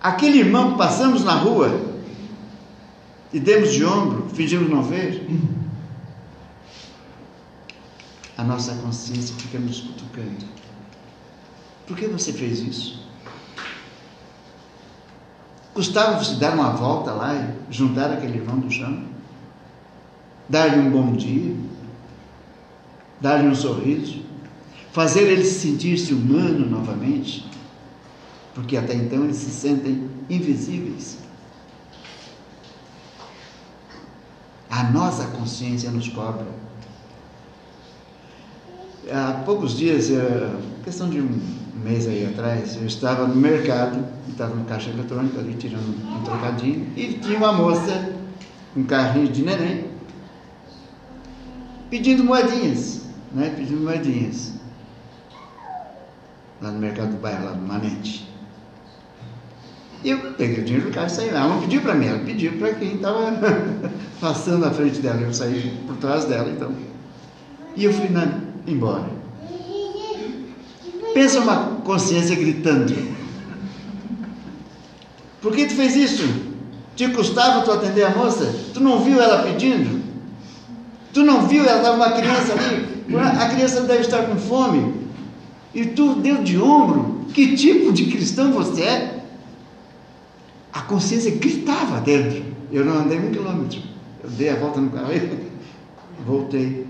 Aquele 0.00 0.38
irmão 0.38 0.72
que 0.72 0.78
passamos 0.78 1.24
na 1.24 1.34
rua 1.34 1.80
e 3.32 3.38
demos 3.38 3.72
de 3.72 3.84
ombro, 3.84 4.28
fingimos 4.34 4.70
não 4.70 4.82
ver, 4.82 5.26
a 8.36 8.42
nossa 8.42 8.74
consciência 8.76 9.34
fica 9.36 9.58
nos 9.58 9.80
cutucando. 9.80 10.46
Por 11.86 11.96
que 11.96 12.06
você 12.06 12.32
fez 12.32 12.60
isso? 12.60 12.99
Custava 15.74 16.22
você 16.22 16.34
dar 16.34 16.54
uma 16.54 16.70
volta 16.70 17.12
lá 17.12 17.34
e 17.34 17.72
juntar 17.72 18.10
aquele 18.10 18.38
irmão 18.38 18.58
do 18.58 18.70
chão? 18.70 19.04
Dar-lhe 20.48 20.80
um 20.80 20.90
bom 20.90 21.12
dia? 21.12 21.54
Dar-lhe 23.20 23.46
um 23.46 23.54
sorriso? 23.54 24.20
Fazer 24.92 25.22
ele 25.22 25.44
sentir-se 25.44 26.12
humano 26.12 26.68
novamente? 26.68 27.48
Porque 28.54 28.76
até 28.76 28.94
então 28.94 29.24
eles 29.24 29.36
se 29.36 29.50
sentem 29.50 30.10
invisíveis. 30.28 31.18
A 34.68 34.84
nossa 34.84 35.26
consciência 35.28 35.90
nos 35.90 36.08
cobra. 36.08 36.46
Há 39.12 39.42
poucos 39.44 39.76
dias, 39.76 40.08
questão 40.84 41.10
de 41.10 41.20
um 41.20 41.40
mês 41.82 42.06
aí 42.06 42.24
atrás, 42.26 42.76
eu 42.76 42.86
estava 42.86 43.26
no 43.26 43.34
mercado, 43.34 44.04
estava 44.28 44.54
no 44.54 44.64
caixa 44.66 44.90
eletrônico 44.90 45.36
ali 45.36 45.54
tirando 45.54 45.82
um 45.82 46.22
trocadinho, 46.22 46.86
e 46.96 47.14
tinha 47.14 47.36
uma 47.36 47.52
moça, 47.52 48.12
um 48.76 48.84
carrinho 48.84 49.26
de 49.26 49.42
neném, 49.42 49.86
pedindo 51.90 52.22
moedinhas, 52.22 53.02
né? 53.32 53.52
Pedindo 53.56 53.82
moedinhas. 53.82 54.52
Lá 56.62 56.70
no 56.70 56.78
mercado 56.78 57.10
do 57.10 57.16
bairro, 57.16 57.46
lá 57.46 57.52
no 57.54 57.66
Manente. 57.66 58.30
E 60.04 60.10
eu 60.10 60.34
peguei 60.34 60.60
o 60.60 60.64
dinheiro 60.64 60.88
do 60.88 60.94
carro 60.94 61.08
e 61.08 61.10
saí. 61.10 61.28
Ela 61.30 61.48
não 61.48 61.60
pediu 61.60 61.80
para 61.82 61.94
mim, 61.94 62.06
ela 62.06 62.20
pediu 62.20 62.52
para 62.58 62.74
quem 62.74 62.94
estava 62.94 63.32
passando 64.20 64.60
na 64.60 64.70
frente 64.70 65.00
dela. 65.00 65.20
Eu 65.20 65.34
saí 65.34 65.82
por 65.86 65.96
trás 65.96 66.26
dela, 66.26 66.48
então. 66.48 66.72
E 67.76 67.84
eu 67.84 67.92
fui 67.92 68.08
na, 68.08 68.49
embora. 68.66 69.10
Pensa 71.14 71.40
uma 71.40 71.80
consciência 71.84 72.36
gritando. 72.36 72.94
Por 75.40 75.52
que 75.52 75.66
tu 75.66 75.74
fez 75.74 75.96
isso? 75.96 76.50
Te 76.94 77.08
custava 77.08 77.62
tu 77.62 77.72
atender 77.72 78.04
a 78.04 78.10
moça? 78.10 78.54
Tu 78.74 78.80
não 78.80 79.00
viu 79.00 79.20
ela 79.20 79.42
pedindo? 79.42 80.02
Tu 81.12 81.22
não 81.24 81.46
viu? 81.46 81.64
Ela 81.64 81.78
estava 81.78 81.96
uma 81.96 82.12
criança 82.12 82.52
ali. 82.52 83.04
A 83.16 83.48
criança 83.48 83.80
deve 83.82 84.02
estar 84.02 84.24
com 84.24 84.36
fome. 84.36 84.94
E 85.74 85.86
tu 85.86 86.14
deu 86.16 86.42
de 86.42 86.58
ombro. 86.58 87.24
Que 87.32 87.56
tipo 87.56 87.92
de 87.92 88.06
cristão 88.06 88.52
você 88.52 88.82
é? 88.82 89.24
A 90.72 90.82
consciência 90.82 91.30
gritava 91.32 92.00
dentro. 92.00 92.44
Eu 92.70 92.84
não 92.84 92.98
andei 92.98 93.18
um 93.18 93.30
quilômetro. 93.30 93.80
Eu 94.22 94.30
dei 94.30 94.50
a 94.50 94.56
volta 94.56 94.80
no 94.80 94.90
carro 94.90 95.12
e 95.12 95.50
voltei. 96.26 96.86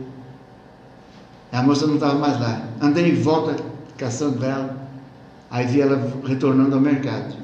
A 1.52 1.62
moça 1.62 1.86
não 1.86 1.94
estava 1.94 2.14
mais 2.14 2.40
lá. 2.40 2.62
Andei 2.80 3.10
em 3.10 3.14
volta 3.14 3.56
caçando 3.96 4.44
ela. 4.44 4.88
Aí 5.50 5.66
vi 5.66 5.80
ela 5.80 6.00
retornando 6.24 6.76
ao 6.76 6.80
mercado. 6.80 7.34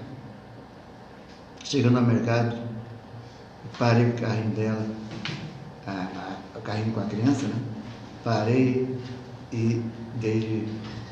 Chegando 1.64 1.98
ao 1.98 2.04
mercado, 2.04 2.56
parei 3.76 4.08
o 4.08 4.12
carrinho 4.12 4.54
dela, 4.54 4.86
a, 5.84 5.90
a, 5.90 6.58
o 6.58 6.62
carrinho 6.62 6.92
com 6.92 7.00
a 7.00 7.04
criança, 7.04 7.48
né? 7.48 7.56
Parei 8.22 8.96
e 9.52 9.82
dei 10.20 10.68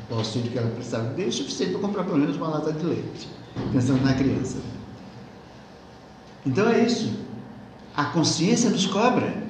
o 0.09 0.15
auxílio 0.15 0.53
que 0.53 0.59
ela 0.59 0.71
precisava. 0.71 1.09
Dei 1.15 1.27
o 1.27 1.33
suficiente 1.33 1.73
para 1.73 1.81
comprar 1.81 2.05
pelo 2.05 2.19
menos 2.19 2.37
uma 2.37 2.49
lata 2.49 2.73
de 2.73 2.87
leite, 2.87 3.29
pensando 3.73 4.05
na 4.05 4.15
criança. 4.15 4.59
Então 6.47 6.69
é 6.69 6.85
isso. 6.85 7.13
A 7.97 8.05
consciência 8.05 8.71
nos 8.71 8.87
cobra. 8.87 9.44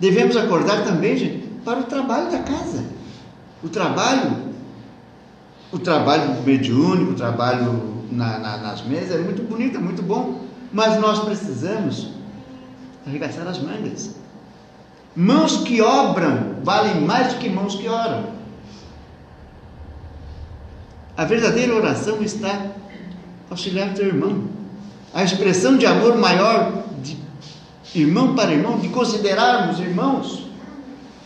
Devemos 0.00 0.36
acordar 0.36 0.84
também, 0.84 1.16
gente, 1.16 1.46
para 1.64 1.80
o 1.80 1.84
trabalho 1.84 2.30
da 2.30 2.38
casa. 2.38 2.82
O 3.62 3.68
trabalho, 3.68 4.54
o 5.70 5.78
trabalho 5.78 6.42
mediúnico, 6.42 7.12
o 7.12 7.14
trabalho 7.14 8.04
na, 8.10 8.38
na, 8.38 8.56
nas 8.56 8.82
mesas 8.82 9.16
é 9.16 9.18
muito 9.18 9.42
bonito, 9.42 9.76
é 9.76 9.80
muito 9.80 10.02
bom. 10.02 10.40
Mas 10.72 10.98
nós 10.98 11.20
precisamos 11.20 12.12
arregaçar 13.06 13.46
as 13.46 13.58
mangas. 13.58 14.14
Mãos 15.14 15.58
que 15.58 15.82
obram 15.82 16.56
valem 16.62 17.02
mais 17.02 17.34
do 17.34 17.38
que 17.38 17.50
mãos 17.50 17.74
que 17.74 17.86
oram. 17.86 18.24
A 21.16 21.24
verdadeira 21.26 21.74
oração 21.74 22.22
está 22.22 22.68
auxiliar 23.50 23.92
teu 23.92 24.06
irmão. 24.06 24.44
A 25.12 25.22
expressão 25.24 25.76
de 25.76 25.84
amor 25.84 26.16
maior 26.16 26.84
irmão 27.94 28.34
para 28.34 28.52
irmão, 28.52 28.78
de 28.78 28.88
considerarmos 28.88 29.78
irmãos, 29.80 30.46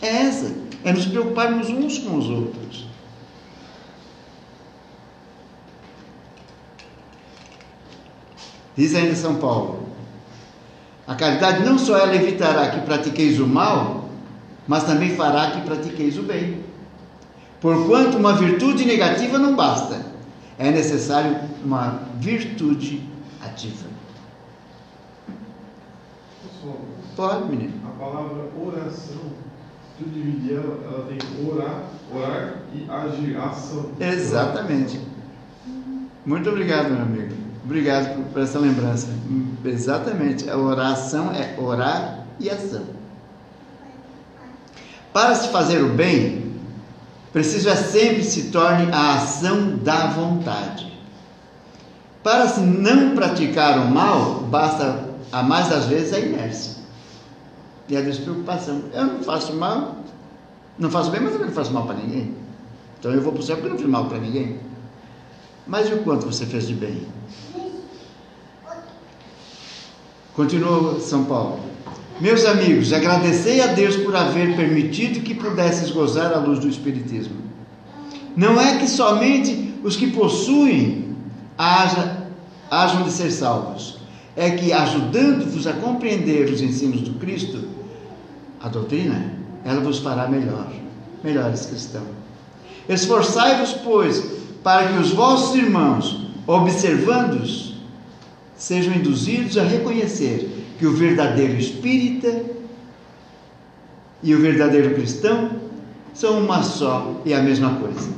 é 0.01 0.07
essa: 0.07 0.55
é 0.83 0.91
nos 0.91 1.05
preocuparmos 1.05 1.69
uns 1.69 1.99
com 1.99 2.17
os 2.17 2.29
outros. 2.29 2.85
Diz 8.75 8.93
ainda 8.93 9.15
São 9.15 9.35
Paulo: 9.35 9.87
a 11.07 11.15
caridade 11.15 11.63
não 11.63 11.77
só 11.77 11.97
ela 11.97 12.15
evitará 12.15 12.69
que 12.69 12.81
pratiqueis 12.81 13.39
o 13.39 13.47
mal, 13.47 14.09
mas 14.67 14.83
também 14.83 15.15
fará 15.15 15.51
que 15.51 15.61
pratiqueis 15.61 16.17
o 16.17 16.23
bem. 16.23 16.63
Porquanto 17.61 18.17
uma 18.17 18.33
virtude 18.33 18.85
negativa 18.85 19.37
não 19.37 19.55
basta, 19.55 20.05
é 20.57 20.71
necessário 20.71 21.37
uma 21.63 22.01
virtude 22.19 23.01
ativa. 23.41 23.94
Pode, 27.15 27.45
menino. 27.45 27.73
A 27.85 27.97
palavra 27.97 28.49
oração, 28.61 29.21
se 29.97 30.03
tu 30.03 30.09
dividir 30.09 30.57
ela, 30.57 30.79
ela 30.83 31.05
tem 31.07 31.17
orar, 31.47 31.83
orar 32.13 32.55
e 32.73 32.89
agir, 32.89 33.37
ação. 33.37 33.91
Exatamente. 33.99 34.99
Muito 36.25 36.49
obrigado, 36.49 36.89
meu 36.89 37.03
amigo. 37.03 37.33
Obrigado 37.63 38.15
por, 38.15 38.25
por 38.25 38.41
essa 38.41 38.59
lembrança. 38.59 39.07
Exatamente. 39.63 40.49
A 40.49 40.57
oração 40.57 41.31
é 41.31 41.55
orar 41.57 42.25
e 42.37 42.49
ação. 42.49 42.83
Para 45.13 45.35
se 45.35 45.47
fazer 45.47 45.81
o 45.81 45.93
bem, 45.93 46.53
preciso 47.31 47.69
é 47.69 47.75
sempre 47.75 48.23
se 48.23 48.51
torne 48.51 48.91
a 48.91 49.15
ação 49.15 49.77
da 49.77 50.07
vontade. 50.07 50.93
Para 52.21 52.49
se 52.49 52.59
não 52.59 53.15
praticar 53.15 53.79
o 53.79 53.89
mal, 53.89 54.41
basta 54.41 55.05
a 55.31 55.41
mais 55.41 55.69
das 55.69 55.85
vezes 55.85 56.11
a 56.13 56.19
inércia 56.19 56.84
e 57.87 57.95
a 57.95 58.01
despreocupação. 58.01 58.83
Eu 58.93 59.05
não 59.05 59.23
faço 59.23 59.53
mal, 59.53 59.97
não 60.77 60.89
faço 60.89 61.11
bem, 61.11 61.21
mas 61.21 61.33
eu 61.33 61.39
não 61.39 61.51
faço 61.51 61.73
mal 61.73 61.85
para 61.85 61.95
ninguém. 61.95 62.33
Então 62.99 63.11
eu 63.11 63.21
vou 63.21 63.31
para 63.31 63.41
o 63.41 63.43
céu 63.43 63.57
porque 63.57 63.69
não 63.69 63.77
fiz 63.77 63.87
mal 63.87 64.05
para 64.05 64.17
ninguém. 64.17 64.59
Mas 65.67 65.89
e 65.89 65.93
o 65.93 66.03
quanto 66.03 66.25
você 66.25 66.45
fez 66.45 66.67
de 66.67 66.73
bem? 66.73 67.07
Continua 70.35 70.99
São 70.99 71.25
Paulo. 71.25 71.59
Meus 72.19 72.45
amigos, 72.45 72.93
agradecei 72.93 73.61
a 73.61 73.67
Deus 73.67 73.95
por 73.97 74.15
haver 74.15 74.55
permitido 74.55 75.21
que 75.21 75.33
pudesses 75.33 75.91
gozar 75.91 76.31
a 76.33 76.39
luz 76.39 76.59
do 76.59 76.69
Espiritismo. 76.69 77.35
Não 78.35 78.59
é 78.59 78.77
que 78.77 78.87
somente 78.87 79.73
os 79.83 79.95
que 79.95 80.11
possuem 80.11 81.15
haja, 81.57 82.27
hajam 82.69 83.03
de 83.03 83.11
ser 83.11 83.31
salvos, 83.31 83.94
é 84.35 84.51
que 84.51 84.73
ajudando-vos 84.73 85.65
a 85.65 85.73
compreender 85.73 86.49
os 86.49 86.61
ensinos 86.61 87.01
do 87.01 87.19
Cristo, 87.19 87.67
a 88.61 88.67
doutrina, 88.67 89.33
ela 89.63 89.81
vos 89.81 89.99
fará 89.99 90.27
melhor, 90.27 90.67
melhores 91.23 91.65
cristãos. 91.65 92.07
Esforçai-vos, 92.87 93.73
pois, 93.83 94.23
para 94.63 94.87
que 94.87 94.99
os 94.99 95.11
vossos 95.11 95.55
irmãos, 95.55 96.27
observando-os, 96.45 97.75
sejam 98.55 98.93
induzidos 98.95 99.57
a 99.57 99.63
reconhecer 99.63 100.65
que 100.77 100.85
o 100.85 100.93
verdadeiro 100.93 101.55
espírita 101.55 102.43
e 104.21 104.33
o 104.33 104.39
verdadeiro 104.39 104.95
cristão 104.95 105.51
são 106.13 106.39
uma 106.39 106.63
só 106.63 107.21
e 107.25 107.33
a 107.33 107.41
mesma 107.41 107.75
coisa. 107.75 108.09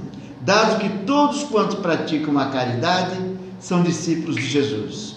Dado 0.42 0.80
que 0.80 1.06
todos 1.06 1.44
quantos 1.44 1.80
praticam 1.80 2.38
a 2.38 2.46
caridade 2.46 3.18
são 3.60 3.84
discípulos 3.84 4.36
de 4.36 4.46
Jesus. 4.46 5.17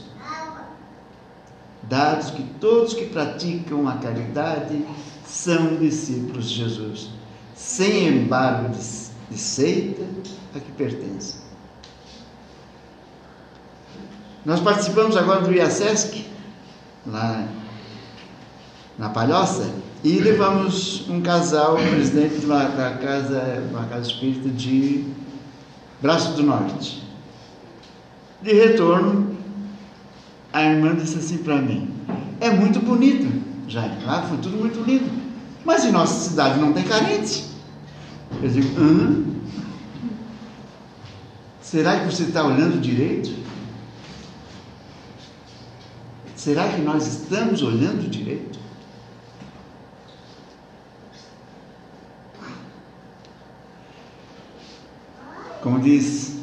Dados 1.90 2.30
que 2.30 2.44
todos 2.60 2.94
que 2.94 3.06
praticam 3.06 3.88
a 3.88 3.96
caridade 3.96 4.86
são 5.26 5.74
discípulos 5.74 6.48
de 6.48 6.58
Jesus, 6.58 7.10
sem 7.52 8.06
embargo 8.06 8.68
de, 8.68 8.78
de 9.28 9.36
seita 9.36 10.04
a 10.54 10.60
que 10.60 10.70
pertencem. 10.70 11.40
Nós 14.46 14.60
participamos 14.60 15.16
agora 15.16 15.40
do 15.40 15.52
IASESC, 15.52 16.26
lá 17.04 17.48
na 18.96 19.08
Palhoça, 19.08 19.74
e 20.04 20.12
levamos 20.20 21.08
um 21.10 21.20
casal, 21.20 21.74
presidente 21.74 22.38
de 22.38 22.46
uma, 22.46 22.66
da 22.66 22.92
casa, 22.98 23.64
uma 23.68 23.86
casa 23.86 24.08
espírita 24.08 24.48
de 24.48 25.06
Braço 26.00 26.34
do 26.34 26.44
Norte. 26.44 27.02
De 28.40 28.52
retorno, 28.52 29.29
a 30.52 30.62
irmã 30.64 30.94
disse 30.94 31.18
assim 31.18 31.38
para 31.38 31.56
mim: 31.56 31.90
É 32.40 32.50
muito 32.50 32.80
bonito, 32.80 33.42
Jaime, 33.68 34.04
lá 34.04 34.22
foi 34.22 34.38
tudo 34.38 34.56
muito 34.56 34.80
lindo. 34.82 35.10
Mas 35.64 35.84
em 35.84 35.92
nossa 35.92 36.28
cidade 36.28 36.58
não 36.58 36.72
tem 36.72 36.84
carente. 36.84 37.44
Eu 38.42 38.48
digo: 38.48 38.68
Hã? 38.80 39.24
Será 41.60 42.00
que 42.00 42.06
você 42.06 42.24
está 42.24 42.44
olhando 42.44 42.80
direito? 42.80 43.32
Será 46.34 46.68
que 46.68 46.80
nós 46.80 47.06
estamos 47.06 47.62
olhando 47.62 48.08
direito? 48.08 48.58
Como 55.62 55.78
diz 55.78 56.39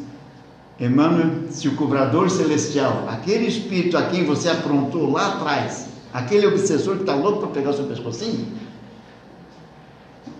Emmanuel, 0.79 1.49
se 1.49 1.67
o 1.67 1.75
cobrador 1.75 2.29
celestial, 2.29 3.07
aquele 3.09 3.47
espírito 3.47 3.97
a 3.97 4.03
quem 4.03 4.25
você 4.25 4.49
aprontou 4.49 5.11
lá 5.11 5.33
atrás, 5.33 5.89
aquele 6.13 6.45
obsessor 6.45 6.95
que 6.95 7.01
está 7.01 7.15
louco 7.15 7.39
para 7.39 7.49
pegar 7.49 7.71
o 7.71 7.73
seu 7.73 7.85
pescocinho, 7.85 8.47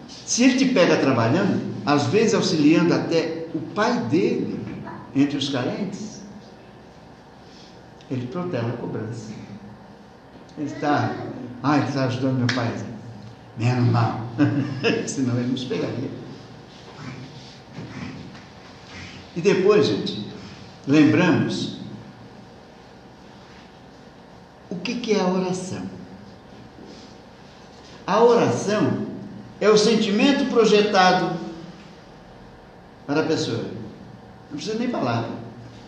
se 0.07 0.43
ele 0.43 0.57
te 0.57 0.65
pega 0.65 0.97
trabalhando, 0.97 1.75
às 1.85 2.07
vezes 2.07 2.33
auxiliando 2.33 2.93
até 2.93 3.47
o 3.55 3.59
pai 3.59 3.97
dele 4.01 4.59
entre 5.15 5.37
os 5.37 5.49
carentes, 5.49 6.21
ele 8.11 8.27
protela 8.27 8.69
a 8.69 8.77
cobrança. 8.77 9.31
Ele 10.57 10.67
está, 10.67 11.15
ah, 11.63 11.77
ele 11.77 11.87
está 11.87 12.05
ajudando 12.05 12.37
meu 12.37 12.55
pai. 12.55 12.73
Menos 13.57 13.89
mal, 13.89 14.21
senão 15.07 15.35
ele 15.39 15.49
nos 15.49 15.63
pegaria. 15.63 16.11
E 19.35 19.41
depois, 19.41 19.87
gente, 19.87 20.26
lembramos 20.87 21.77
o 24.69 24.75
que, 24.75 24.95
que 24.95 25.13
é 25.13 25.19
a 25.19 25.27
oração. 25.27 25.83
A 28.05 28.23
oração 28.23 29.05
é 29.59 29.69
o 29.69 29.77
sentimento 29.77 30.49
projetado 30.49 31.37
para 33.05 33.21
a 33.21 33.25
pessoa. 33.25 33.65
Não 34.49 34.57
precisa 34.57 34.77
nem 34.77 34.89
falar. 34.89 35.29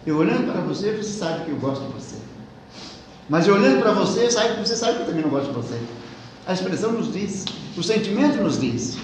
Eu 0.06 0.18
olhando 0.18 0.52
para 0.52 0.62
você, 0.62 0.92
você 0.92 1.12
sabe 1.12 1.46
que 1.46 1.52
eu 1.52 1.58
gosto 1.58 1.86
de 1.86 1.94
você. 1.94 2.16
Mas 3.30 3.48
eu 3.48 3.56
olhando 3.56 3.82
para 3.82 3.92
você, 3.94 4.30
sabe, 4.30 4.60
você 4.60 4.76
sabe 4.76 4.96
que 4.96 5.02
eu 5.02 5.06
também 5.06 5.22
não 5.22 5.30
gosto 5.30 5.48
de 5.48 5.54
você. 5.54 5.80
A 6.48 6.54
expressão 6.54 6.92
nos 6.92 7.14
diz, 7.14 7.46
o 7.78 7.84
sentimento 7.84 8.42
nos 8.42 8.60
diz. 8.60 8.98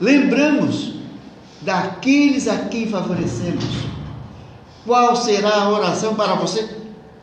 Lembramos 0.00 0.94
daqueles 1.62 2.46
a 2.46 2.66
quem 2.66 2.88
favorecemos. 2.88 3.64
Qual 4.84 5.14
será 5.16 5.62
a 5.62 5.68
oração 5.68 6.14
para 6.14 6.34
você 6.34 6.78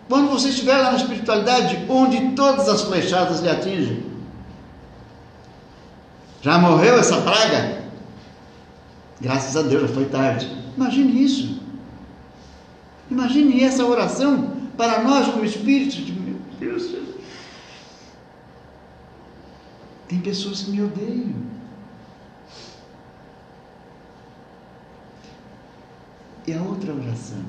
quando 0.07 0.29
você 0.29 0.49
estiver 0.49 0.77
lá 0.77 0.91
na 0.91 0.97
espiritualidade, 0.97 1.85
onde 1.89 2.31
todas 2.31 2.69
as 2.69 2.83
flechadas 2.83 3.41
lhe 3.41 3.49
atingem? 3.49 4.05
Já 6.41 6.57
morreu 6.57 6.97
essa 6.97 7.19
praga? 7.21 7.83
Graças 9.19 9.57
a 9.57 9.63
Deus, 9.63 9.81
já 9.81 9.87
foi 9.89 10.05
tarde. 10.05 10.49
Imagine 10.77 11.23
isso. 11.23 11.59
Imagine 13.09 13.63
essa 13.63 13.83
oração 13.83 14.53
para 14.77 15.03
nós 15.03 15.27
como 15.27 15.43
espíritos 15.43 15.95
de 15.95 16.13
meu 16.13 16.35
Deus. 16.59 16.95
Tem 20.07 20.19
pessoas 20.19 20.61
que 20.61 20.71
me 20.71 20.83
odeiam. 20.83 21.56
E 26.47 26.53
a 26.53 26.61
outra 26.61 26.93
oração? 26.93 27.43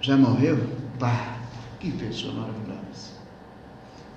Já 0.00 0.16
morreu? 0.16 0.58
Pá, 0.98 1.36
que 1.78 1.92
pessoa 1.92 2.34
maravilhosa. 2.34 2.80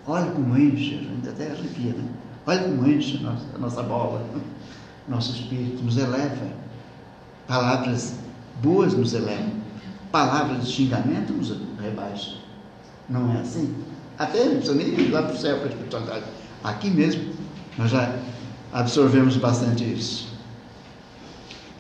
Olha 0.08 0.32
como 0.32 0.58
enche, 0.58 0.96
a 0.96 0.98
gente 0.98 1.30
até 1.30 1.52
arrepia, 1.52 1.94
né? 1.94 2.10
Olha 2.48 2.64
como 2.64 2.88
enche 2.88 3.18
a 3.18 3.22
nossa, 3.22 3.46
a 3.54 3.58
nossa 3.60 3.84
bola, 3.84 4.26
nosso 5.08 5.32
espírito, 5.32 5.84
nos 5.84 5.96
eleva. 5.96 6.48
Palavras 7.48 8.16
boas 8.64 8.96
nos 8.96 9.14
elevam. 9.14 9.62
Palavras 10.12 10.66
de 10.66 10.72
xingamento 10.72 11.34
nos 11.34 11.56
rebaixam. 11.80 12.38
Não 13.08 13.32
é 13.32 13.42
assim? 13.42 13.76
Até 14.18 14.46
não 14.46 14.56
precisa 14.56 14.74
nem 14.74 14.88
ir 14.88 15.12
lá 15.12 15.22
para 15.22 15.36
o 15.36 15.38
céu 15.38 15.58
para 15.58 15.68
a 15.68 15.70
espiritualidade. 15.70 16.26
Aqui 16.64 16.90
mesmo 16.90 17.32
nós 17.78 17.92
já 17.92 18.18
absorvemos 18.72 19.38
bastante 19.38 19.84
isso. 19.84 20.33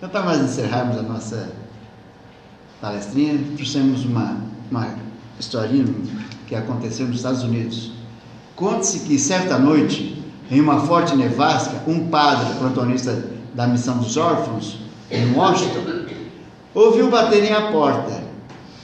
Então, 0.05 0.25
nós 0.25 0.41
encerrarmos 0.41 0.97
a 0.97 1.01
nossa 1.01 1.49
palestrinha, 2.81 3.39
trouxemos 3.55 4.03
uma, 4.03 4.35
uma 4.69 4.89
historinha 5.39 5.85
que 6.45 6.53
aconteceu 6.53 7.07
nos 7.07 7.15
Estados 7.15 7.41
Unidos. 7.41 7.93
Conta-se 8.53 8.99
que 8.99 9.17
certa 9.17 9.57
noite, 9.57 10.21
em 10.51 10.59
uma 10.59 10.81
forte 10.81 11.15
nevasca, 11.15 11.81
um 11.87 12.09
padre, 12.09 12.53
plantonista 12.59 13.29
da 13.53 13.65
missão 13.65 13.97
dos 13.97 14.17
órfãos, 14.17 14.77
em 15.09 15.33
Washington, 15.33 15.79
ouviu 16.75 17.09
baterem 17.09 17.53
à 17.53 17.71
porta. 17.71 18.23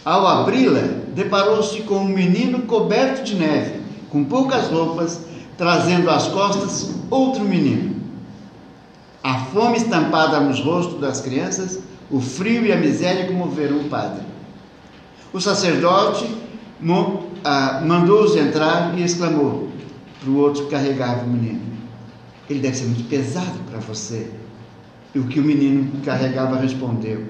Ao 0.06 0.26
abri-la, 0.26 0.88
deparou-se 1.14 1.82
com 1.82 1.98
um 1.98 2.08
menino 2.08 2.62
coberto 2.62 3.26
de 3.26 3.36
neve, 3.36 3.82
com 4.10 4.24
poucas 4.24 4.70
roupas, 4.70 5.20
trazendo 5.58 6.10
às 6.10 6.30
costas 6.30 6.92
outro 7.10 7.44
menino. 7.44 7.99
A 9.24 9.40
fome 9.46 9.78
estampada 9.78 10.40
nos 10.40 10.62
rostos 10.62 11.00
das 11.00 11.20
crianças, 11.20 11.80
o 12.10 12.22
frio 12.22 12.66
e 12.66 12.72
a 12.72 12.78
miséria 12.78 13.28
comoveram 13.28 13.80
o 13.80 13.90
padre. 13.90 14.24
O 15.34 15.42
sacerdote 15.42 16.26
mandou-os 16.82 18.36
entrar 18.36 18.98
e 18.98 19.04
exclamou 19.04 19.70
para 20.20 20.30
o 20.30 20.38
outro 20.38 20.66
que 20.66 20.72
carregava 20.72 21.26
o 21.26 21.30
menino: 21.30 21.62
Ele 22.50 22.60
deve 22.60 22.78
ser 22.78 22.86
muito 22.86 23.10
pesado 23.10 23.60
para 23.70 23.80
você. 23.80 24.32
E 25.14 25.20
o 25.20 25.26
que 25.26 25.40
o 25.40 25.44
menino 25.44 26.02
carregava 26.04 26.58
respondeu: 26.58 27.26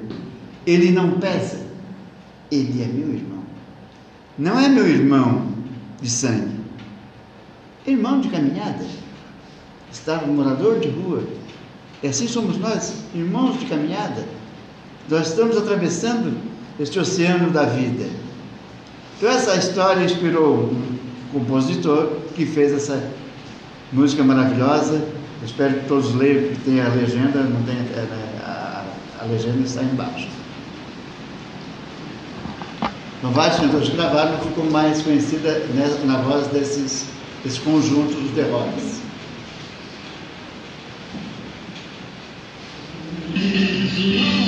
Ele 0.66 0.92
não 0.92 1.20
pesa, 1.20 1.60
ele 2.52 2.84
é 2.84 2.88
meu 2.88 3.14
irmão. 3.14 3.40
Não 4.38 4.60
é 4.60 4.70
meu 4.70 4.88
irmão 4.88 5.48
de 6.02 6.10
sangue, 6.10 6.60
irmão 7.86 8.22
de 8.22 8.30
caminhada. 8.30 8.86
Estava 9.92 10.28
morador 10.28 10.80
de 10.80 10.88
rua 10.88 11.24
e 12.02 12.08
assim 12.08 12.28
somos 12.28 12.58
nós, 12.58 12.94
irmãos 13.14 13.60
de 13.60 13.66
caminhada. 13.66 14.26
Nós 15.10 15.30
estamos 15.30 15.58
atravessando 15.58 16.38
este 16.80 16.98
oceano 17.00 17.52
da 17.52 17.64
vida. 17.64 18.06
Então, 19.18 19.30
essa 19.30 19.56
história 19.56 20.04
inspirou 20.04 20.72
um 20.72 20.98
compositor 21.34 22.20
que 22.36 22.46
fez 22.46 22.72
essa 22.72 23.12
música 23.92 24.24
maravilhosa. 24.24 24.96
Eu 24.96 25.46
espero 25.46 25.74
que 25.74 25.88
todos 25.88 26.16
leiam, 26.16 26.54
que 26.54 26.62
tenha 26.64 26.86
a 26.86 26.90
legenda, 26.90 27.42
não 27.42 27.64
tem 27.64 27.76
a, 27.98 28.46
a, 28.46 29.24
a 29.24 29.26
legenda 29.26 29.62
está 29.66 29.84
embaixo. 29.84 30.30
Vários 33.22 33.60
cantores 33.60 33.90
gravaram, 33.90 34.40
ficou 34.40 34.70
mais 34.72 35.02
conhecida 35.02 35.66
na 36.06 36.18
voz 36.22 36.48
desses, 36.48 37.06
desse 37.44 37.60
conjunto 37.60 38.14
dos 38.14 38.32
derrotas. 38.32 39.09
Yeah. 44.00 44.39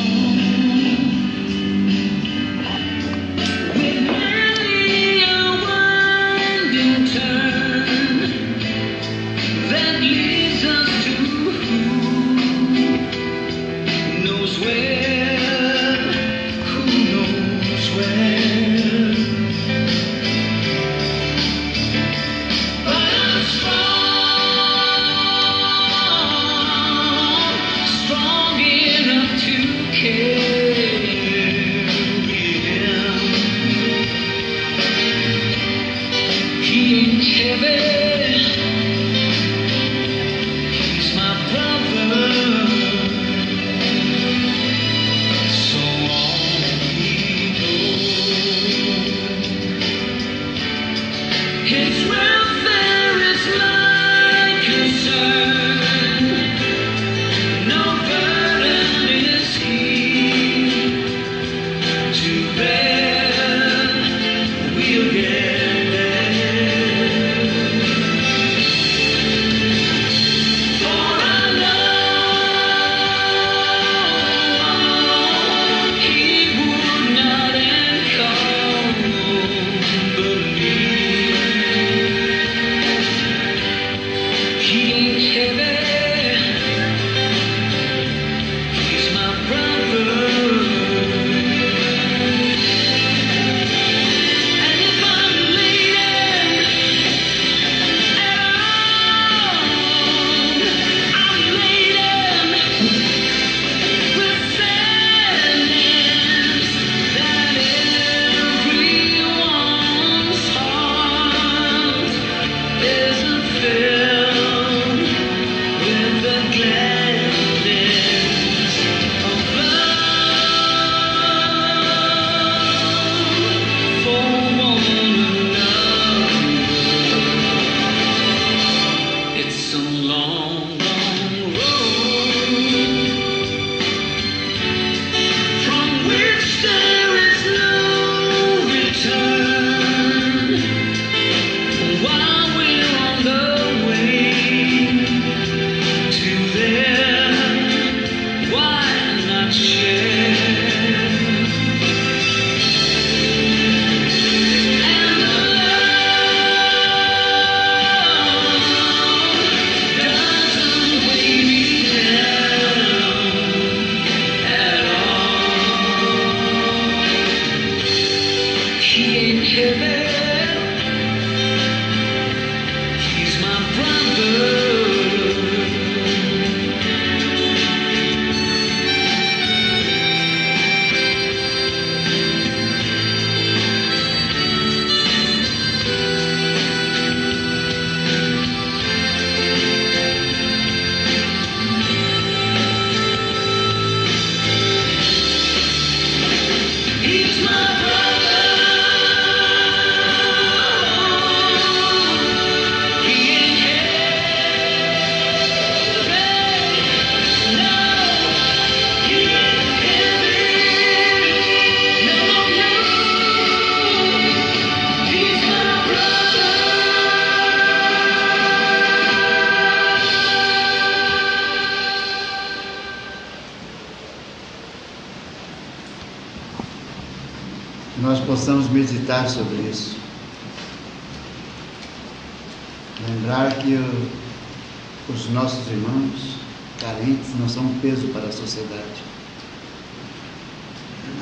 Lembrar 233.09 233.53
que 233.55 233.75
o, 233.75 235.11
os 235.11 235.29
nossos 235.29 235.67
irmãos 235.67 236.35
carentes 236.79 237.35
não 237.39 237.47
são 237.47 237.63
um 237.63 237.79
peso 237.79 238.07
para 238.07 238.27
a 238.27 238.31
sociedade. 238.31 239.11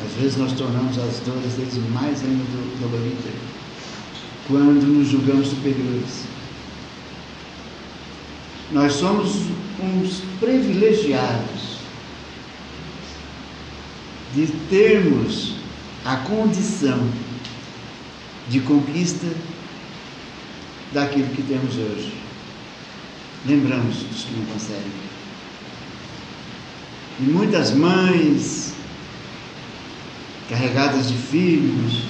Às 0.06 0.22
vezes 0.22 0.38
nós 0.38 0.54
tornamos 0.54 0.98
as 0.98 1.20
dores 1.20 1.54
deles 1.54 1.78
mais 1.92 2.24
ainda 2.24 2.44
doloridas 2.80 3.34
quando 4.48 4.86
nos 4.88 5.08
julgamos 5.08 5.48
superiores. 5.48 6.24
Nós 8.72 8.94
somos 8.94 9.48
uns 9.80 10.22
privilegiados 10.40 11.80
de 14.34 14.48
termos 14.70 15.56
a 16.06 16.18
condição 16.18 17.08
de 18.48 18.60
conquista 18.62 19.28
daquilo 20.94 21.28
que 21.36 21.44
temos 21.44 21.76
hoje. 21.76 22.14
Lembramos 23.46 23.98
dos 24.04 24.24
que 24.24 24.34
não 24.36 24.46
conseguem. 24.46 25.10
E 27.20 27.24
muitas 27.24 27.72
mães 27.72 28.74
carregadas 30.50 31.08
de 31.08 31.16
filhos, 31.16 32.04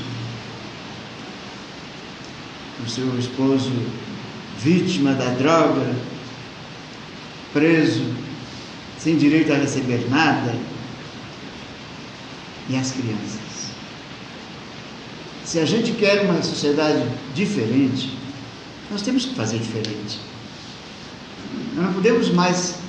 o 2.85 2.89
seu 2.89 3.19
esposo 3.19 3.71
vítima 4.59 5.13
da 5.13 5.29
droga, 5.31 5.93
preso, 7.51 8.05
sem 8.97 9.17
direito 9.17 9.51
a 9.51 9.57
receber 9.57 10.09
nada, 10.09 10.55
e 12.69 12.75
as 12.75 12.91
crianças. 12.91 13.39
Se 15.43 15.59
a 15.59 15.65
gente 15.65 15.93
quer 15.93 16.21
uma 16.21 16.41
sociedade 16.43 17.03
diferente, 17.33 18.18
nós 18.91 19.01
temos 19.01 19.25
que 19.25 19.35
fazer 19.35 19.59
diferente. 19.59 20.19
Nós 21.75 21.85
não 21.85 21.93
podemos 21.93 22.29
mais 22.29 22.79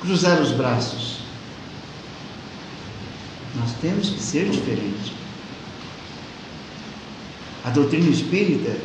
cruzar 0.00 0.40
os 0.40 0.52
braços. 0.52 1.18
Nós 3.56 3.72
temos 3.80 4.10
que 4.10 4.20
ser 4.20 4.48
diferente. 4.48 5.12
A 7.64 7.70
doutrina 7.70 8.08
espírita 8.08 8.76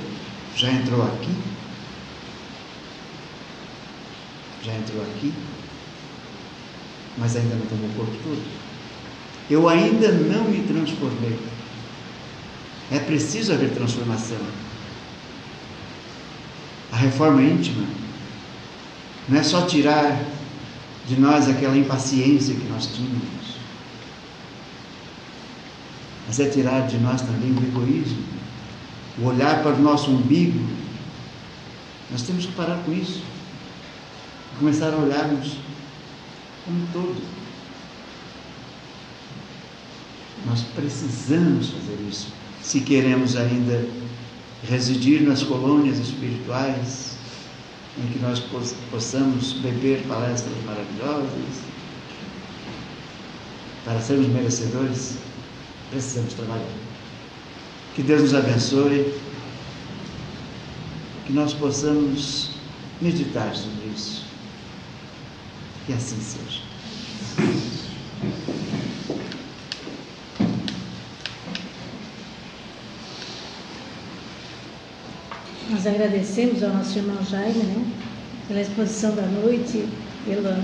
já 0.56 0.72
entrou 0.72 1.04
aqui? 1.04 1.36
Já 4.64 4.74
entrou 4.74 5.02
aqui? 5.02 5.34
Mas 7.18 7.36
ainda 7.36 7.56
não 7.56 7.66
tomou 7.66 7.90
corpo 7.96 8.16
todo. 8.24 8.44
Eu 9.50 9.70
ainda 9.70 10.12
não 10.12 10.44
me 10.44 10.62
transformei. 10.64 11.40
É 12.92 13.00
preciso 13.00 13.54
haver 13.54 13.72
transformação. 13.72 14.38
A 16.98 17.00
reforma 17.00 17.44
íntima 17.44 17.86
não 19.30 19.40
é 19.40 19.44
só 19.44 19.68
tirar 19.68 20.20
de 21.08 21.16
nós 21.16 21.48
aquela 21.48 21.78
impaciência 21.78 22.56
que 22.56 22.68
nós 22.70 22.88
tínhamos, 22.88 23.22
mas 26.26 26.40
é 26.40 26.50
tirar 26.50 26.88
de 26.88 26.98
nós 26.98 27.22
também 27.22 27.52
o 27.52 27.68
egoísmo, 27.68 28.24
o 29.20 29.26
olhar 29.26 29.62
para 29.62 29.76
o 29.76 29.80
nosso 29.80 30.10
umbigo. 30.10 30.60
Nós 32.10 32.24
temos 32.24 32.48
que 32.48 32.54
parar 32.54 32.80
com 32.84 32.92
isso 32.92 33.22
e 34.56 34.58
começar 34.58 34.92
a 34.92 34.98
olharmos 34.98 35.52
como 36.66 36.80
um 36.80 36.88
todo. 36.88 37.22
Nós 40.48 40.64
precisamos 40.76 41.70
fazer 41.70 42.08
isso 42.10 42.34
se 42.60 42.80
queremos 42.80 43.36
ainda 43.36 43.88
residir 44.64 45.22
nas 45.22 45.44
colônias 45.44 45.98
espirituais, 46.00 47.16
em 47.98 48.08
que 48.12 48.20
nós 48.20 48.42
possamos 48.92 49.54
beber 49.54 50.04
palestras 50.08 50.54
maravilhosas, 50.66 51.62
para 53.84 54.00
sermos 54.02 54.28
merecedores, 54.28 55.18
precisamos 55.90 56.34
trabalhar. 56.34 56.68
Que 57.96 58.04
Deus 58.04 58.22
nos 58.22 58.36
abençoe, 58.36 59.14
que 61.26 61.34
nós 61.34 61.54
possamos 61.54 62.52
meditar 63.02 63.56
sobre 63.56 63.88
isso. 63.96 64.26
Que 65.86 65.94
assim 65.94 66.20
seja. 66.20 67.77
Agradecemos 75.88 76.62
ao 76.64 76.74
nosso 76.74 76.98
irmão 76.98 77.18
Jaime, 77.30 77.64
né, 77.64 77.86
pela 78.48 78.60
exposição 78.60 79.16
da 79.16 79.22
noite, 79.22 79.86
pela, 80.26 80.62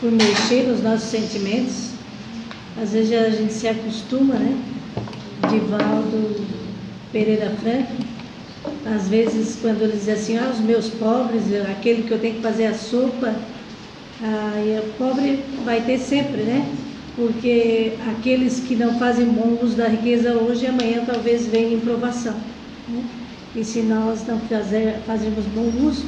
por 0.00 0.10
mexer 0.10 0.66
nos 0.66 0.82
nossos 0.82 1.10
sentimentos. 1.10 1.90
Às 2.82 2.92
vezes 2.92 3.12
a 3.12 3.28
gente 3.28 3.52
se 3.52 3.68
acostuma, 3.68 4.34
né? 4.34 4.58
Divaldo 5.50 6.36
Pereira 7.12 7.50
Franco, 7.62 7.92
às 8.94 9.08
vezes 9.08 9.58
quando 9.60 9.82
ele 9.82 9.92
diz 9.92 10.08
assim, 10.08 10.38
ah, 10.38 10.50
os 10.52 10.60
meus 10.60 10.88
pobres, 10.88 11.42
aquele 11.70 12.02
que 12.02 12.12
eu 12.12 12.18
tenho 12.18 12.36
que 12.36 12.42
fazer 12.42 12.66
a 12.66 12.74
sopa, 12.74 13.34
aí 14.22 14.78
o 14.78 14.92
pobre 14.98 15.44
vai 15.64 15.82
ter 15.82 15.98
sempre, 15.98 16.42
né? 16.42 16.66
Porque 17.14 17.92
aqueles 18.10 18.60
que 18.60 18.74
não 18.74 18.98
fazem 18.98 19.26
bom 19.26 19.58
uso 19.62 19.76
da 19.76 19.88
riqueza 19.88 20.34
hoje, 20.34 20.66
amanhã 20.66 21.04
talvez 21.06 21.46
venham 21.46 21.72
em 21.72 21.80
provação. 21.80 22.34
Né? 22.88 23.04
E 23.56 23.64
se 23.64 23.80
nós 23.80 24.26
não 24.26 24.38
fazer, 24.40 24.98
fazermos 25.06 25.46
bom 25.46 25.72
uso 25.88 26.04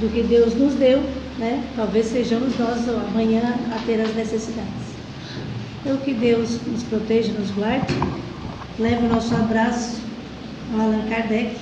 do 0.00 0.12
que 0.12 0.24
Deus 0.24 0.54
nos 0.56 0.74
deu, 0.74 1.00
né, 1.38 1.64
talvez 1.76 2.06
sejamos 2.06 2.58
nós 2.58 2.88
amanhã 2.88 3.54
a 3.72 3.78
ter 3.86 4.00
as 4.00 4.12
necessidades. 4.16 4.84
Então, 5.80 5.96
que 5.98 6.12
Deus 6.12 6.58
nos 6.66 6.82
proteja, 6.82 7.32
nos 7.32 7.50
guarde. 7.52 7.94
Leve 8.78 9.06
o 9.06 9.08
nosso 9.08 9.32
abraço 9.36 10.00
ao 10.72 10.80
Allan 10.80 11.08
Kardec, 11.08 11.56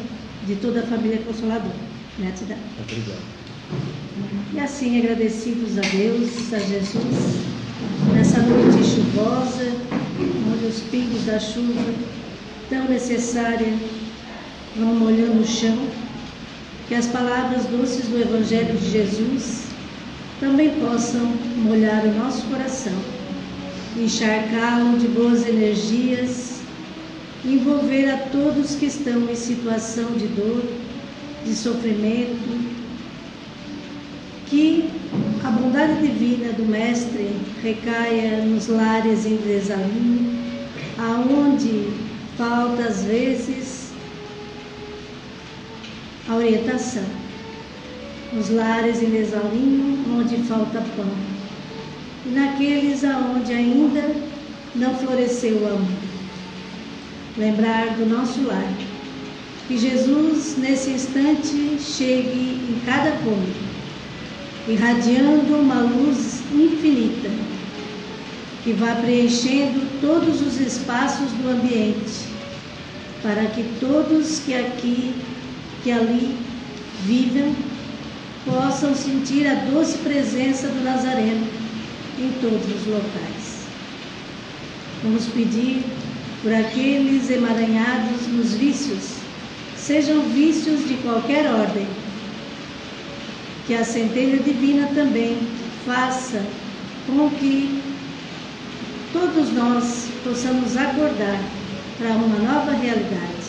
de 0.47 0.57
toda 0.57 0.81
a 0.81 0.83
família 0.85 1.19
Consoladora. 1.19 1.75
Gratidão. 2.19 2.57
Obrigado. 2.81 3.43
E 4.55 4.61
assim, 4.61 4.99
agradecidos 4.99 5.77
a 5.77 5.83
Deus, 5.83 6.53
a 6.55 6.59
Jesus, 6.59 7.37
nessa 8.15 8.41
noite 8.41 8.83
chuvosa, 8.83 9.73
onde 10.55 10.67
os 10.67 10.81
pingos 10.91 11.25
da 11.25 11.39
chuva, 11.39 11.93
tão 12.71 12.85
necessária, 12.89 13.75
vão 14.77 14.95
molhando 14.95 15.43
o 15.43 15.47
chão, 15.47 15.77
que 16.89 16.95
as 16.95 17.07
palavras 17.07 17.65
doces 17.67 18.07
do 18.07 18.21
Evangelho 18.21 18.77
de 18.77 18.91
Jesus 18.91 19.65
também 20.41 20.71
possam 20.81 21.25
molhar 21.57 22.05
o 22.05 22.15
nosso 22.15 22.43
coração, 22.47 22.93
encharcá-lo 23.97 24.99
de 24.99 25.09
boas 25.09 25.47
energias, 25.47 26.61
envolver 27.45 28.11
a 28.11 28.17
todos 28.17 28.75
que 28.77 28.87
estão 28.87 29.29
em 29.31 29.35
situação 29.35 30.13
de 30.13 30.27
dor, 30.29 30.65
de 31.45 31.55
sofrimento, 31.55 32.73
que 34.47 34.89
a 35.45 35.51
bondade 35.51 36.07
divina 36.07 36.53
do 36.53 36.65
Mestre 36.65 37.31
recaia 37.63 38.45
nos 38.45 38.69
lares 38.69 39.27
em 39.27 39.37
desalinho, 39.37 40.41
aonde 40.99 41.89
falta 42.37 42.83
às 42.85 43.05
vezes 43.05 43.82
a 46.29 46.35
orientação. 46.37 47.05
Nos 48.33 48.49
lares 48.49 49.01
desalinho, 49.01 50.19
onde 50.19 50.37
falta 50.45 50.83
pão. 50.97 51.11
E 52.25 52.31
naqueles 52.31 53.05
aonde 53.05 53.53
ainda 53.53 54.15
não 54.75 54.95
floresceu 54.95 55.57
o 55.57 55.67
amor. 55.67 55.99
Lembrar 57.37 57.97
do 57.97 58.07
nosso 58.07 58.43
lar. 58.43 58.73
Que 59.69 59.79
Jesus, 59.79 60.57
nesse 60.59 60.91
instante, 60.91 61.79
chegue 61.81 62.61
em 62.69 62.83
cada 62.85 63.13
cômodo, 63.19 63.55
irradiando 64.69 65.55
uma 65.57 65.81
luz 65.81 66.43
infinita, 66.53 67.31
que 68.65 68.73
vá 68.73 68.95
preenchendo 68.97 69.87
todos 70.01 70.41
os 70.41 70.61
espaços 70.61 71.31
do 71.33 71.49
ambiente, 71.49 72.27
para 73.23 73.45
que 73.47 73.65
todos 73.79 74.41
que 74.41 74.53
aqui 74.53 75.15
que 75.83 75.91
ali 75.91 76.37
vivam 77.05 77.55
possam 78.45 78.95
sentir 78.95 79.47
a 79.47 79.55
doce 79.71 79.99
presença 79.99 80.69
do 80.69 80.85
Nazareno 80.85 81.47
em 82.19 82.31
todos 82.41 82.65
os 82.65 82.87
locais. 82.87 83.67
Vamos 85.03 85.27
pedir 85.27 85.85
por 86.43 86.53
aqueles 86.53 87.31
emaranhados 87.31 88.27
nos 88.29 88.55
vícios, 88.55 89.17
sejam 89.77 90.23
vícios 90.31 90.87
de 90.89 90.95
qualquer 90.95 91.47
ordem, 91.47 91.87
que 93.67 93.75
a 93.75 93.85
centelha 93.85 94.39
divina 94.39 94.89
também 94.95 95.39
faça 95.87 96.45
com 97.07 97.31
que 97.31 97.81
todos 99.13 99.53
nós 99.53 100.09
possamos 100.25 100.77
acordar 100.77 101.41
para 101.99 102.11
uma 102.11 102.39
nova 102.39 102.73
realidade. 102.73 103.42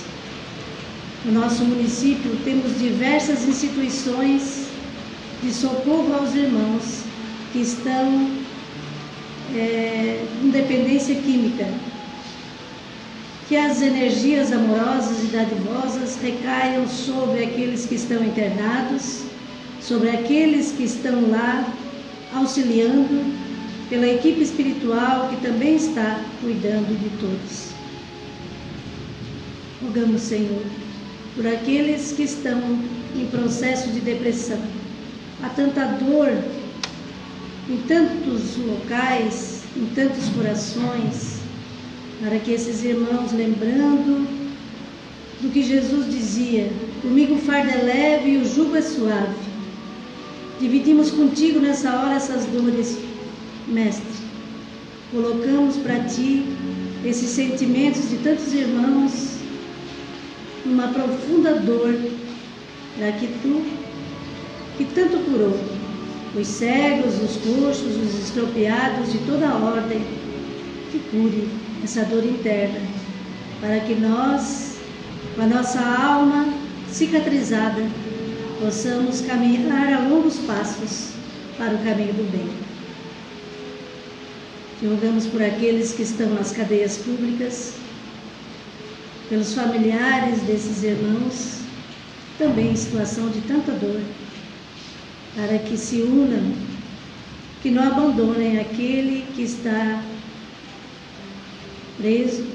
No 1.26 1.32
nosso 1.40 1.64
município 1.64 2.36
temos 2.44 2.78
diversas 2.78 3.48
instituições 3.48 4.68
de 5.42 5.54
socorro 5.54 6.14
aos 6.16 6.36
irmãos 6.36 7.04
que 7.54 7.60
estão 7.60 8.30
é, 9.56 10.26
com 10.42 10.50
dependência 10.50 11.16
química, 11.16 11.66
que 13.48 13.56
as 13.56 13.82
energias 13.82 14.52
amorosas 14.52 15.24
e 15.24 15.28
dadivosas 15.28 16.18
recaiam 16.22 16.86
sobre 16.90 17.46
aqueles 17.46 17.86
que 17.86 17.96
estão 17.96 18.22
internados, 18.22 19.22
sobre 19.82 20.10
aqueles 20.10 20.74
que 20.74 20.84
estão 20.84 21.30
lá 21.30 21.74
auxiliando, 22.34 23.34
pela 23.90 24.08
equipe 24.08 24.42
espiritual 24.42 25.30
que 25.30 25.38
também 25.38 25.76
está 25.76 26.20
cuidando 26.42 27.00
de 27.00 27.10
todos. 27.18 27.70
Rogamos, 29.82 30.22
Senhor, 30.22 30.64
por 31.36 31.48
aqueles 31.48 32.12
que 32.12 32.24
estão 32.24 32.62
em 33.16 33.26
processo 33.28 33.90
de 33.90 34.00
depressão. 34.00 34.60
Há 35.42 35.50
tanta 35.50 35.86
dor 35.86 36.32
em 37.70 37.78
tantos 37.88 38.58
locais, 38.58 39.64
em 39.76 39.86
tantos 39.96 40.30
corações, 40.30 41.40
para 42.22 42.38
que 42.40 42.52
esses 42.52 42.84
irmãos, 42.84 43.32
lembrando 43.32 44.28
do 45.42 45.50
que 45.52 45.64
Jesus 45.64 46.12
dizia: 46.12 46.72
Comigo 47.02 47.36
o 47.36 47.40
fardo 47.40 47.70
é 47.70 47.78
leve 47.78 48.30
e 48.32 48.38
o 48.38 48.46
jugo 48.46 48.76
é 48.76 48.82
suave. 48.82 49.36
Dividimos 50.60 51.12
contigo 51.12 51.60
nessa 51.60 51.94
hora 51.94 52.16
essas 52.16 52.46
dores, 52.46 52.98
Mestre. 53.68 54.24
Colocamos 55.12 55.78
para 55.78 56.00
ti 56.06 56.46
esses 57.06 57.30
sentimentos 57.30 58.10
de 58.10 58.18
tantos 58.18 58.54
irmãos 58.54 59.33
numa 60.66 60.88
profunda 60.88 61.56
dor, 61.56 61.94
para 62.98 63.12
que 63.14 63.28
tu, 63.42 63.66
que 64.78 64.86
tanto 64.86 65.18
curou, 65.30 65.60
os 66.36 66.48
cegos, 66.48 67.16
os 67.22 67.38
coxos, 67.38 67.96
os 67.98 68.20
estropiados 68.24 69.12
de 69.12 69.20
toda 69.20 69.48
a 69.48 69.56
ordem, 69.56 70.02
que 70.92 71.00
cure 71.12 71.50
essa 71.84 72.04
dor 72.06 72.24
interna, 72.24 72.80
para 73.60 73.80
que 73.82 73.96
nós, 73.96 74.78
com 75.36 75.42
a 75.42 75.48
nossa 75.48 75.80
alma 75.80 76.54
cicatrizada, 76.90 77.84
possamos 78.60 79.22
caminhar 79.22 79.94
a 79.94 80.08
longos 80.08 80.38
passos 80.40 81.10
para 81.58 81.76
o 81.76 81.84
caminho 81.84 82.14
do 82.14 82.32
bem. 82.32 82.50
Te 84.80 84.88
rogamos 84.88 85.26
por 85.28 85.42
aqueles 85.42 85.94
que 85.94 86.04
estão 86.04 86.30
nas 86.34 86.52
cadeias 86.52 86.98
públicas, 86.98 87.76
pelos 89.30 89.54
familiares 89.54 90.42
desses 90.42 90.84
irmãos, 90.84 91.60
também 92.38 92.72
em 92.72 92.76
situação 92.76 93.30
de 93.30 93.42
tanta 93.42 93.72
dor, 93.74 94.02
para 95.36 95.58
que 95.60 95.78
se 95.78 96.02
unam, 96.02 96.54
que 97.62 97.72
não 97.72 97.84
abandonem 97.84 98.60
aquele 98.60 99.26
que 99.34 99.44
está 99.44 100.04
preso, 101.98 102.46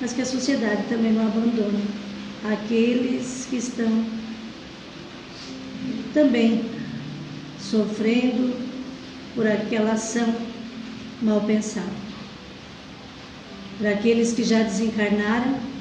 mas 0.00 0.12
que 0.12 0.22
a 0.22 0.26
sociedade 0.26 0.84
também 0.88 1.12
não 1.12 1.26
abandone 1.26 1.84
aqueles 2.44 3.46
que 3.48 3.56
estão 3.56 4.04
também 6.12 6.64
sofrendo 7.58 8.54
por 9.34 9.46
aquela 9.46 9.92
ação 9.92 10.34
mal 11.20 11.40
pensada. 11.42 12.02
Para 13.78 13.90
aqueles 13.90 14.32
que 14.32 14.44
já 14.44 14.62
desencarnaram 14.62 15.71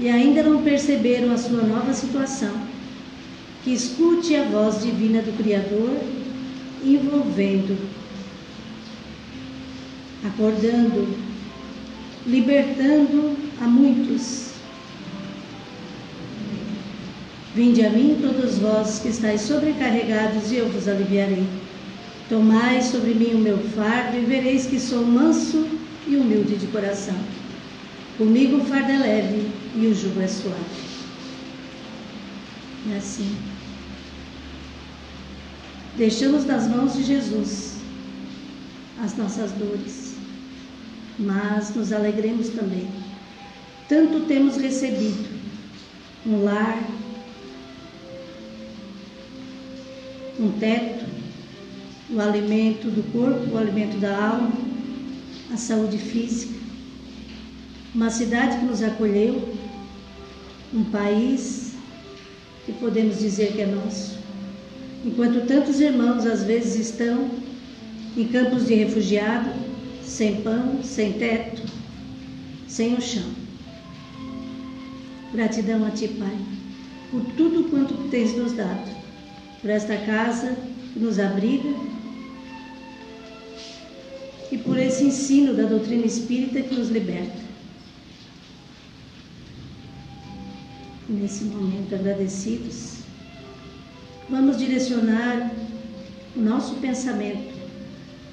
e 0.00 0.08
ainda 0.08 0.42
não 0.42 0.62
perceberam 0.62 1.32
a 1.32 1.36
sua 1.36 1.62
nova 1.62 1.92
situação, 1.92 2.52
que 3.64 3.72
escute 3.72 4.36
a 4.36 4.44
voz 4.44 4.82
divina 4.82 5.20
do 5.22 5.36
Criador 5.36 5.90
envolvendo, 6.84 7.76
acordando, 10.24 11.16
libertando 12.26 13.36
a 13.60 13.64
muitos. 13.64 14.48
Vinde 17.54 17.84
a 17.84 17.90
mim, 17.90 18.18
todos 18.20 18.58
vós 18.58 19.00
que 19.00 19.08
estáis 19.08 19.40
sobrecarregados, 19.40 20.52
e 20.52 20.56
eu 20.56 20.68
vos 20.68 20.86
aliviarei. 20.86 21.44
Tomai 22.28 22.82
sobre 22.82 23.14
mim 23.14 23.32
o 23.34 23.38
meu 23.38 23.58
fardo, 23.74 24.16
e 24.16 24.20
vereis 24.20 24.66
que 24.66 24.78
sou 24.78 25.04
manso 25.04 25.66
e 26.06 26.14
humilde 26.14 26.56
de 26.56 26.66
coração. 26.68 27.16
Comigo 28.18 28.56
o 28.56 28.64
fardo 28.64 28.90
é 28.90 28.98
leve 28.98 29.48
e 29.76 29.86
o 29.86 29.94
jugo 29.94 30.20
é 30.20 30.26
suave. 30.26 30.58
E 32.88 32.96
assim, 32.96 33.32
deixamos 35.96 36.44
nas 36.44 36.66
mãos 36.66 36.94
de 36.94 37.04
Jesus 37.04 37.76
as 39.00 39.16
nossas 39.16 39.52
dores, 39.52 40.16
mas 41.16 41.72
nos 41.76 41.92
alegremos 41.92 42.48
também. 42.48 42.88
Tanto 43.88 44.26
temos 44.26 44.56
recebido 44.56 45.28
um 46.26 46.42
lar, 46.42 46.82
um 50.40 50.50
teto, 50.58 51.06
o 52.10 52.20
alimento 52.20 52.90
do 52.90 53.12
corpo, 53.12 53.54
o 53.54 53.58
alimento 53.58 53.96
da 53.98 54.16
alma, 54.16 54.52
a 55.52 55.56
saúde 55.56 55.98
física, 55.98 56.57
uma 57.94 58.10
cidade 58.10 58.58
que 58.58 58.64
nos 58.64 58.82
acolheu, 58.82 59.54
um 60.74 60.84
país 60.84 61.72
que 62.66 62.72
podemos 62.72 63.18
dizer 63.18 63.52
que 63.52 63.62
é 63.62 63.66
nosso. 63.66 64.18
Enquanto 65.04 65.46
tantos 65.46 65.80
irmãos 65.80 66.26
às 66.26 66.44
vezes 66.44 66.90
estão 66.90 67.30
em 68.16 68.28
campos 68.28 68.66
de 68.66 68.74
refugiado, 68.74 69.48
sem 70.02 70.42
pão, 70.42 70.82
sem 70.82 71.14
teto, 71.14 71.62
sem 72.66 72.94
o 72.94 73.00
chão. 73.00 73.30
Gratidão 75.32 75.84
a 75.86 75.90
Ti, 75.90 76.08
Pai, 76.08 76.36
por 77.10 77.22
tudo 77.36 77.70
quanto 77.70 77.94
tens 78.10 78.36
nos 78.36 78.52
dado, 78.52 78.90
por 79.60 79.70
esta 79.70 79.96
casa 79.98 80.56
que 80.92 80.98
nos 80.98 81.18
abriga 81.18 81.70
e 84.50 84.58
por 84.58 84.78
esse 84.78 85.04
ensino 85.04 85.54
da 85.54 85.64
doutrina 85.64 86.06
espírita 86.06 86.60
que 86.62 86.74
nos 86.74 86.88
liberta. 86.88 87.47
Nesse 91.08 91.44
momento, 91.44 91.94
agradecidos, 91.94 92.98
vamos 94.28 94.58
direcionar 94.58 95.50
o 96.36 96.40
nosso 96.40 96.74
pensamento 96.74 97.54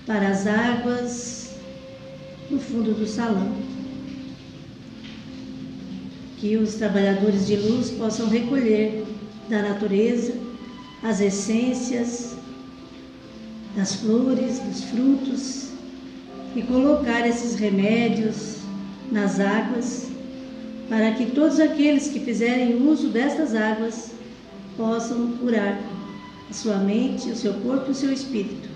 para 0.06 0.28
as 0.28 0.46
águas 0.46 1.56
no 2.52 2.60
fundo 2.60 2.94
do 2.94 3.08
salão. 3.08 3.56
Que 6.38 6.58
os 6.58 6.76
trabalhadores 6.76 7.48
de 7.48 7.56
luz 7.56 7.92
possam 7.92 8.28
recolher 8.28 9.06
da 9.50 9.62
natureza 9.62 10.34
as 11.02 11.22
essências 11.22 12.36
das 13.76 13.96
flores, 13.96 14.60
dos 14.60 14.84
frutos 14.84 15.70
e 16.56 16.62
colocar 16.62 17.26
esses 17.28 17.56
remédios 17.56 18.58
nas 19.12 19.40
águas, 19.40 20.10
para 20.90 21.12
que 21.14 21.28
todos 21.28 21.60
aqueles 21.60 22.08
que 22.08 22.20
fizerem 22.20 22.76
uso 22.88 23.10
destas 23.10 23.56
águas 23.56 24.12
possam 24.78 25.32
curar 25.38 25.80
a 26.50 26.54
sua 26.54 26.78
mente, 26.78 27.32
o 27.32 27.36
seu 27.36 27.54
corpo 27.56 27.88
e 27.88 27.92
o 27.92 27.96
seu 27.96 28.12
espírito. 28.12 28.70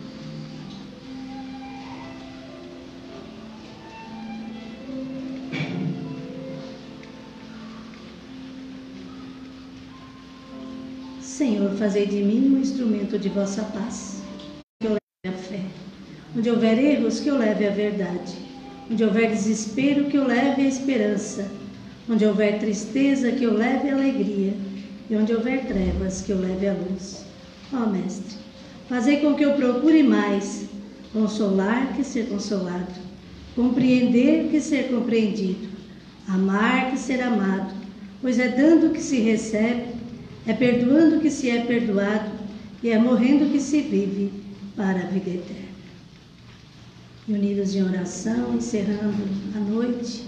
Senhor, 11.21 11.71
fazei 11.77 12.05
de 12.05 12.21
mim 12.21 12.55
um 12.55 12.59
instrumento 12.59 13.17
de 13.17 13.29
vossa 13.29 13.63
paz, 13.63 14.21
que 14.81 14.87
eu 14.87 14.91
leve 15.23 15.37
a 15.37 15.39
fé. 15.41 15.61
Onde 16.35 16.49
houver 16.49 16.77
erros, 16.77 17.19
que 17.21 17.29
eu 17.29 17.37
leve 17.37 17.65
a 17.65 17.71
verdade. 17.71 18.33
Onde 18.91 19.03
houver 19.03 19.29
desespero, 19.29 20.05
que 20.05 20.17
eu 20.17 20.25
leve 20.25 20.63
a 20.63 20.67
esperança. 20.67 21.49
Onde 22.09 22.25
houver 22.25 22.59
tristeza, 22.59 23.31
que 23.31 23.43
eu 23.43 23.53
leve 23.53 23.89
alegria. 23.89 24.53
E 25.09 25.15
onde 25.15 25.33
houver 25.33 25.65
trevas, 25.65 26.21
que 26.21 26.31
eu 26.31 26.39
leve 26.39 26.67
a 26.67 26.73
luz. 26.73 27.25
Ó 27.71 27.85
Mestre, 27.85 28.35
fazei 28.87 29.17
com 29.17 29.35
que 29.35 29.45
eu 29.45 29.53
procure 29.53 30.01
mais 30.01 30.67
consolar 31.13 31.93
que 31.95 32.03
ser 32.03 32.27
consolado, 32.27 32.91
compreender 33.55 34.49
que 34.49 34.59
ser 34.59 34.89
compreendido, 34.89 35.67
amar 36.27 36.91
que 36.91 36.97
ser 36.97 37.21
amado, 37.21 37.73
pois 38.21 38.39
é 38.39 38.47
dando 38.49 38.91
que 38.91 39.01
se 39.01 39.19
recebe, 39.19 39.93
é 40.47 40.53
perdoando 40.53 41.19
que 41.19 41.29
se 41.29 41.49
é 41.49 41.63
perdoado 41.63 42.31
e 42.81 42.89
é 42.89 42.97
morrendo 42.97 43.51
que 43.51 43.59
se 43.59 43.81
vive 43.81 44.31
para 44.75 44.99
a 44.99 45.07
vida 45.07 45.29
eterna 45.29 45.69
e 47.29 47.33
unidos 47.33 47.75
em 47.75 47.83
oração, 47.83 48.55
encerrando 48.55 49.23
a 49.55 49.59
noite, 49.59 50.25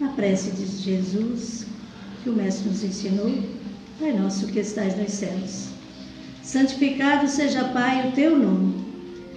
Na 0.00 0.08
prece 0.08 0.50
de 0.50 0.66
Jesus, 0.66 1.66
que 2.22 2.30
o 2.30 2.32
Mestre 2.32 2.68
nos 2.68 2.82
ensinou, 2.82 3.32
Pai 4.00 4.12
nosso 4.12 4.48
que 4.48 4.58
estais 4.58 4.98
nos 4.98 5.12
céus. 5.12 5.68
Santificado 6.42 7.28
seja, 7.28 7.62
Pai, 7.66 8.08
o 8.08 8.12
teu 8.12 8.36
nome. 8.36 8.74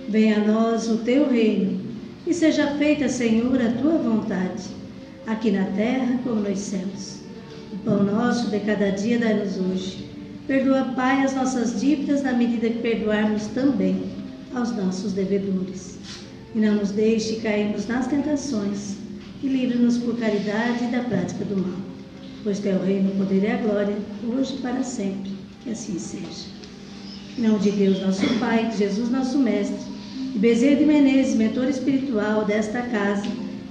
Venha 0.10 0.38
a 0.38 0.45
nós 0.45 0.89
o 0.89 0.97
teu 0.97 1.30
reino. 1.30 1.80
E 2.26 2.34
seja 2.34 2.76
feita, 2.76 3.08
Senhor, 3.08 3.62
a 3.62 3.72
tua 3.74 3.97
vontade, 3.99 4.64
aqui 5.28 5.51
na 5.51 5.66
terra 5.66 6.20
como 6.24 6.41
nos 6.41 6.58
céus. 6.58 7.20
O 7.72 7.78
pão 7.78 8.03
nosso 8.03 8.49
de 8.49 8.60
cada 8.62 8.91
dia 8.91 9.20
dai-nos 9.20 9.60
hoje. 9.60 10.10
Perdoa, 10.47 10.86
Pai, 10.95 11.24
as 11.24 11.36
nossas 11.36 11.80
dívidas 11.80 12.24
na 12.24 12.34
medida 12.34 12.68
que 12.68 12.80
perdoarmos 12.80 13.45
também 13.47 14.03
aos 14.55 14.76
nossos 14.76 15.14
devedores. 15.14 15.99
E 16.55 16.60
não 16.60 16.76
nos 16.76 16.89
deixe 16.91 17.36
cairmos 17.41 17.86
nas 17.86 18.08
tentações 18.08 19.07
e 19.44 19.48
livre-nos 19.48 19.98
por 19.98 20.18
caridade 20.18 20.86
da 20.88 21.04
prática 21.04 21.46
do 21.46 21.58
mal. 21.58 21.80
Pois 22.44 22.60
teu 22.60 22.82
reino, 22.84 23.12
o 23.12 23.16
poder 23.16 23.44
e 23.44 23.52
a 23.52 23.58
glória, 23.58 23.96
hoje 24.28 24.56
e 24.56 24.62
para 24.62 24.84
sempre. 24.84 25.32
Que 25.64 25.72
assim 25.72 26.00
seja. 26.00 26.48
Em 27.38 27.42
nome 27.42 27.60
de 27.60 27.72
Deus, 27.72 28.00
nosso 28.02 28.26
Pai, 28.40 28.70
de 28.70 28.78
Jesus, 28.78 29.10
nosso 29.10 29.38
Mestre, 29.38 29.78
de 30.34 30.40
Bezerra 30.40 30.78
de 30.78 30.86
Menezes, 30.86 31.36
mentor 31.36 31.68
espiritual 31.68 32.46
desta 32.46 32.82
casa, 32.82 33.28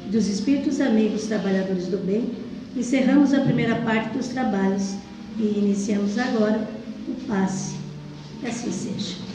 e 0.06 0.10
dos 0.10 0.28
espíritos 0.28 0.80
amigos 0.80 1.24
trabalhadores 1.24 1.86
do 1.86 1.98
bem, 1.98 2.30
encerramos 2.76 3.32
a 3.34 3.40
primeira 3.40 3.76
parte 3.76 4.16
dos 4.16 4.28
trabalhos 4.28 4.94
e 5.38 5.42
iniciamos 5.58 6.18
agora 6.18 6.68
o 7.08 7.14
passe. 7.26 7.74
Que 8.40 8.46
assim 8.46 8.70
seja. 8.70 9.25